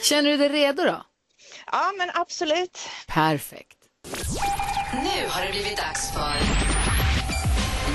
[0.03, 1.05] Känner du dig redo då?
[1.73, 2.79] Ja, men absolut.
[3.07, 3.78] Perfekt.
[4.93, 6.35] Nu har det blivit dags för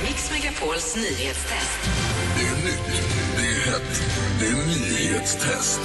[0.04, 1.80] Mix Megapols nyhetstest.
[2.38, 3.04] Det är nytt,
[3.38, 4.02] det är hett,
[4.40, 5.80] det är nyhetstest.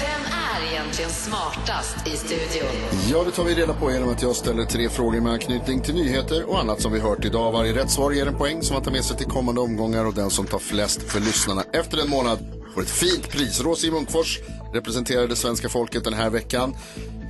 [0.00, 2.68] Vem är egentligen smartast i studion?
[3.12, 5.94] Ja, det tar vi reda på genom att jag ställer tre frågor med anknytning till
[5.94, 7.52] nyheter och annat som vi hört idag.
[7.52, 10.14] Varje rätt svar ger en poäng som man tar med sig till kommande omgångar och
[10.14, 13.60] den som tar flest för lyssnarna efter en månad får ett fint pris.
[13.60, 14.38] Rosie Munkfors
[14.72, 16.76] representerar det svenska folket den här veckan.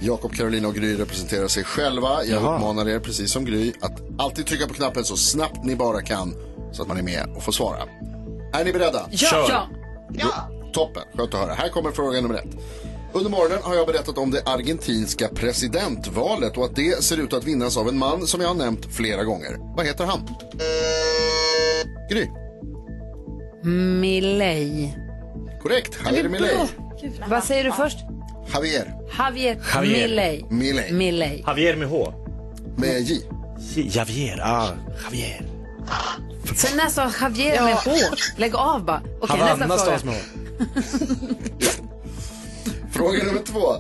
[0.01, 2.25] Jakob, Carolina och Gry representerar sig själva.
[2.25, 2.57] Jag Jaha.
[2.57, 6.35] uppmanar er, precis som Gry, att alltid trycka på knappen så snabbt ni bara kan
[6.73, 7.83] så att man är med och får svara.
[8.53, 9.11] Är ni beredda?
[9.11, 9.47] Kör.
[9.49, 9.69] Ja.
[10.13, 10.51] Ja.
[10.73, 11.55] Toppen, skönt att höra.
[11.55, 12.57] Här kommer fråga nummer ett.
[13.13, 17.45] Under morgonen har jag berättat om det argentinska presidentvalet och att det ser ut att
[17.45, 19.57] vinnas av en man som jag har nämnt flera gånger.
[19.77, 20.29] Vad heter han?
[22.11, 22.29] Gry.
[24.01, 25.06] Milei.
[25.67, 26.57] Korrekt, Javier Milei.
[27.29, 27.99] Vad säger du först?
[28.53, 30.09] Javier Javier, Javier.
[30.09, 30.45] Milei.
[30.51, 30.93] Milei.
[30.93, 31.45] Milei.
[31.47, 32.15] Javier med H.
[32.77, 33.23] Med J.
[33.75, 34.69] Javier, ah,
[35.05, 35.43] Javier.
[36.57, 37.91] Sen nästa Javier med H.
[38.37, 39.03] Lägg av bara.
[39.21, 40.13] Okej, Havanna nästa fråga.
[40.13, 40.21] med H.
[42.93, 43.75] Fråga nummer två.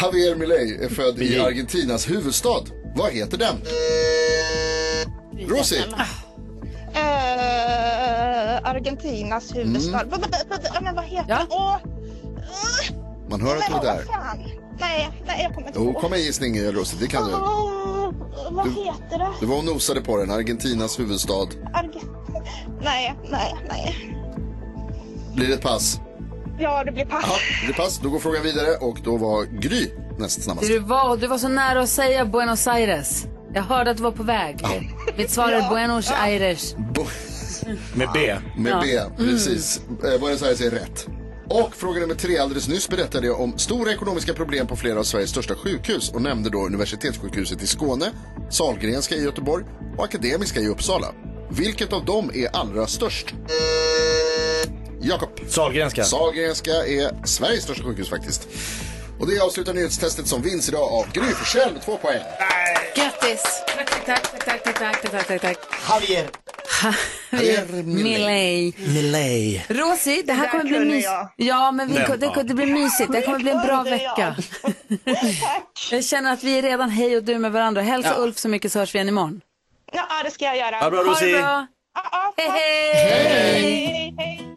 [0.00, 1.40] Javier Milei är född i Milei.
[1.40, 2.64] Argentinas huvudstad.
[2.96, 3.56] Vad heter den?
[5.48, 5.84] Rosie.
[8.74, 10.00] Argentinas huvudstad.
[10.00, 10.10] Mm.
[10.10, 10.16] Va-
[10.50, 11.46] va- Men vad heter Ja.
[11.50, 11.76] Åh,
[13.30, 14.04] Man hör att du är där.
[14.80, 16.00] Nej, nej, jag kommer inte Jo, på.
[16.00, 17.34] kom med gissning Rosie, det kan du.
[17.34, 18.10] Åh,
[18.50, 19.28] vad Du- heter det?
[19.40, 21.32] Du var och nosade på den, Argentinas huvudstad.
[21.74, 22.00] Arge...
[22.82, 24.14] Nej, nej, nej.
[25.34, 26.00] Blir det ett pass?
[26.58, 27.24] Ja, det blir pass.
[27.26, 27.98] Ja, det blir pass.
[28.02, 30.68] Då går frågan vidare och då var Gry näst snabbast.
[30.68, 33.26] Du var, du var så nära att säga Buenos Aires.
[33.54, 34.56] Jag hörde att du var på väg.
[35.16, 36.74] Mitt svar är Buenos Aires.
[36.76, 37.06] Bo-
[37.94, 38.36] Med B.
[38.56, 39.10] Med Ja.
[39.16, 39.80] B, precis.
[39.88, 40.20] Mm.
[40.20, 41.06] Buenos Aires är rätt.
[41.48, 45.02] Och fråga nummer tre, alldeles nyss berättade jag om stora ekonomiska problem på flera av
[45.02, 48.10] Sveriges största sjukhus och nämnde då universitetssjukhuset i Skåne,
[48.50, 49.64] Sahlgrenska i Göteborg
[49.96, 51.06] och Akademiska i Uppsala.
[51.50, 53.34] Vilket av dem är allra störst?
[55.00, 55.30] Jakob.
[55.48, 56.04] Sahlgrenska.
[56.04, 58.48] Sahlgrenska är Sveriges största sjukhus faktiskt.
[59.20, 62.22] Och det avslutar nyhetstestet som vinns idag av Gry Forssell med två poäng.
[62.94, 63.42] Grattis!
[63.66, 65.58] Tack, tack, tack, tack, tack, tack, tack, tack.
[65.88, 66.30] Javier.
[67.30, 68.74] Javier Milei.
[68.78, 69.64] Milei.
[69.68, 71.08] Rosie, det här kommer bli mysigt.
[71.36, 73.12] Ja, men vi, det, det, blir mysigt.
[73.12, 74.36] Det kommer bli en bra vecka.
[75.90, 77.82] jag känner att vi är redan hej och du med varandra.
[77.82, 78.22] Hälsa ja.
[78.22, 79.40] Ulf så mycket så hörs vi igen imorgon.
[79.92, 80.76] Ja, det ska jag göra.
[80.76, 81.42] Ha det bra, Rosie.
[81.42, 81.66] Ha det bra.
[82.36, 84.14] Hej, hej.
[84.18, 84.53] hej.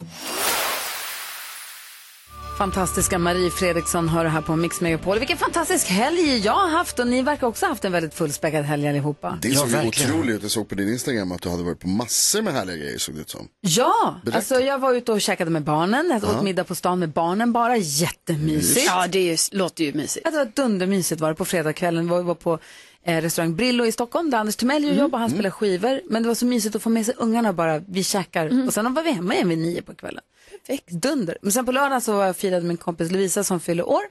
[2.58, 5.20] Fantastiska Marie Fredriksson hör det här på Mix Megapol.
[5.20, 8.66] Vilken fantastisk helg jag har haft och ni verkar också ha haft en väldigt fullspäckad
[8.66, 9.38] helg allihopa.
[9.42, 10.12] Det Ja, såg ju verkligen.
[10.12, 10.42] otroligt ut.
[10.42, 13.16] Jag såg på din Instagram att du hade varit på massor med härliga grejer såg
[13.16, 13.48] det ut som.
[13.62, 14.38] Ja, Berätta.
[14.38, 16.20] alltså jag var ute och käkade med barnen.
[16.24, 17.78] Jag åt middag på stan med barnen bara.
[17.78, 18.86] Jättemysigt.
[18.86, 20.26] Ja, det är ju, låter ju mysigt.
[20.26, 22.18] Ja, Det var dundermysigt var det på fredagskvällen.
[22.18, 22.60] Vi var på
[23.06, 25.20] eh, restaurang Brillo i Stockholm där Anders Timell ju jobbar.
[25.20, 26.02] Han spelar skivor.
[26.10, 27.80] Men det var så mysigt att få med sig ungarna bara.
[27.80, 30.22] Vi käkar och sen var vi hemma igen vid nio på kvällen.
[30.68, 30.90] Perfekt.
[30.90, 31.38] Dunder.
[31.42, 34.02] Men sen på lördag så var jag firade min kompis Lovisa som fyller år.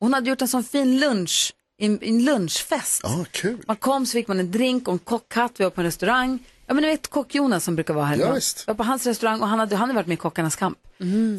[0.00, 3.00] Hon hade gjort en sån fin lunch, en, en lunchfest.
[3.04, 3.58] Ja, kul.
[3.66, 5.52] Man kom så fick man en drink och en kockhatt.
[5.56, 6.38] Vi var på en restaurang.
[6.66, 8.64] Ja men ni vet kock-Jonas som brukar vara här Ja, visst.
[8.66, 10.78] Jag var på hans restaurang och han hade, han hade varit med i Kockarnas kamp.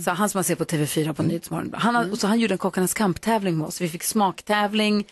[0.06, 1.74] Så han som man ser på TV4 på Nyhetsmorgon.
[1.78, 3.82] Han, hade- och så han gjorde en Kockarnas kamp-tävling med oss.
[3.82, 5.08] Vi fick smaktävling,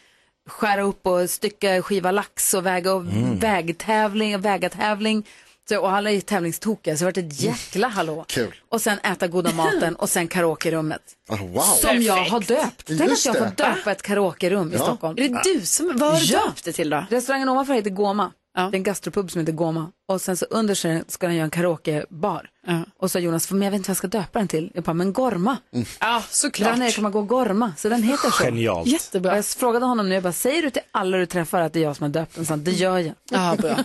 [0.50, 3.06] skära upp och stycka skiva lax och väga och
[3.44, 5.26] vägtävling och väga-tävling.
[5.72, 8.26] Och alla är tävlingstokiga så det har varit ett jäkla hallå.
[8.28, 8.56] Kul.
[8.70, 11.02] Och sen äta goda maten och sen karaoke i rummet.
[11.30, 11.62] Ah, wow.
[11.62, 12.84] Som jag har döpt.
[12.88, 13.52] Tänk att Just jag får det.
[13.64, 14.84] döpa ett karaokerum i Ja.
[14.84, 15.18] Stockholm.
[15.20, 16.46] Är det du som, vad har du Ja.
[16.46, 17.06] döpt det till då?
[17.10, 18.32] Restaurangen ovanför heter Goma.
[18.58, 18.62] Ja.
[18.62, 19.92] Det är en gastropub som heter Goma.
[20.08, 22.50] Och sen så under så ska den göra en karaokebar.
[22.68, 22.80] Ja.
[22.98, 24.72] Och så Jonas, men jag vet inte vad jag ska döpa den till.
[24.74, 25.58] Jag bara, men Gorma.
[25.72, 26.78] Ja, Där såklart.
[26.78, 27.74] nere kan man gå och Gorma.
[27.78, 28.44] Så den heter så.
[28.44, 28.82] Genialt.
[28.82, 29.36] Och Jättebra.
[29.36, 31.84] jag frågade honom nu, jag bara, säger du till alla du träffar att det är
[31.84, 32.46] jag som har döpt den?
[32.46, 33.14] Så han, det gör jag.
[33.32, 33.76] Ja, bra.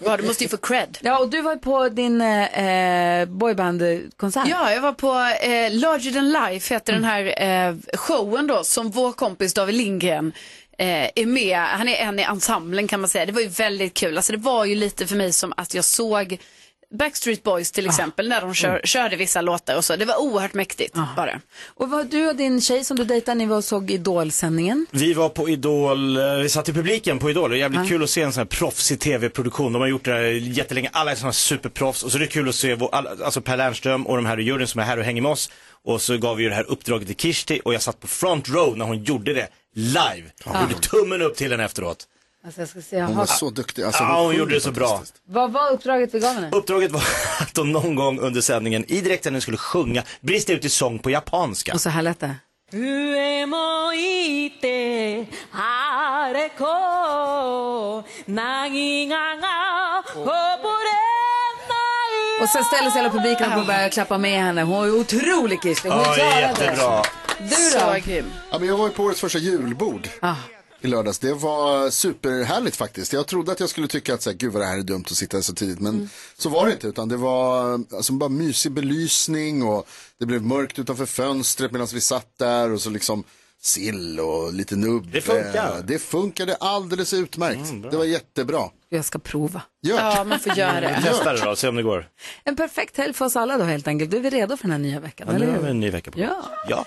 [0.00, 0.16] bra.
[0.16, 0.98] Du måste ju få cred.
[1.00, 4.48] Ja, och du var på din eh, boybandkonsert.
[4.48, 5.12] Ja, jag var på
[5.46, 10.32] eh, Larger than life, heter den här eh, showen då, som vår kompis David Lindgren
[10.78, 11.58] eh, är med.
[11.58, 13.26] Han är en i ensemblen kan man säga.
[13.26, 14.16] Det var ju väldigt kul.
[14.16, 16.38] Alltså det var ju lite för mig som att jag såg
[16.98, 19.96] Backstreet Boys till exempel när de kör, körde vissa låtar och så.
[19.96, 21.40] Det var oerhört mäktigt bara.
[21.66, 24.86] Och var du och din tjej som du dejtade, ni var och såg Idol-sändningen.
[24.90, 27.50] Vi var på Idol, eh, vi satt i publiken på Idol.
[27.50, 29.72] Det är jävligt kul att se en sån här proffsig tv-produktion.
[29.72, 30.90] De har gjort det här jättelänge.
[30.92, 32.02] Alla är såna superproffs.
[32.02, 34.42] Och så är det kul att se vår, alltså Per Lernström och de här i
[34.42, 35.50] juryn som är här och hänger med oss.
[35.84, 38.48] Och så gav vi ju det här uppdraget till Kirsti och jag satt på front
[38.48, 40.30] row när hon gjorde det live.
[40.46, 42.06] Gjorde tummen upp till henne efteråt.
[42.44, 43.82] Alltså jag ska säga, hon var så duktig.
[43.82, 45.02] Alltså, ja, hon, gjorde det så bra.
[45.24, 47.02] Vad var uppdraget för gav Uppdraget var
[47.40, 51.10] att de någon gång under sändningen i direktsändningen skulle sjunga, brista ut i sång på
[51.10, 51.72] japanska.
[51.72, 52.34] Och så här lät det.
[62.42, 64.62] Och sen ställer sig hela publiken upp och börjar klappa med henne.
[64.62, 65.88] Hon är otrolig Kirsti.
[65.88, 66.54] Hon oh, klarade.
[66.58, 67.02] Du då?
[67.48, 67.78] Så.
[68.50, 70.08] Ja, men jag var ju på årets första julbord.
[70.20, 70.34] Ah
[70.80, 71.18] i lördags.
[71.18, 73.12] Det var superhärligt faktiskt.
[73.12, 75.04] Jag trodde att jag skulle tycka att så här, gud vad det här är dumt
[75.06, 75.80] att sitta så tidigt.
[75.80, 76.86] Men så var det inte.
[76.86, 82.00] Utan det var alltså, bara mysig belysning och det blev mörkt utanför fönstret medan vi
[82.00, 82.70] satt där.
[82.70, 83.24] Och så liksom
[83.62, 85.08] sill och lite nubb.
[85.12, 85.82] Det funkar.
[85.86, 87.90] Det funkade alldeles utmärkt.
[87.90, 88.70] det var jättebra.
[88.88, 89.62] Jag ska prova.
[89.82, 89.96] Gör.
[89.96, 91.00] Ja, man får göra det.
[91.04, 92.08] Testa det då, se om det går.
[92.44, 94.10] En perfekt helg för oss alla då helt enkelt.
[94.10, 95.58] Du är vi redo för den här nya veckan, Ja, eller nu hur?
[95.58, 96.44] har vi en ny vecka på Ja.
[96.68, 96.86] ja.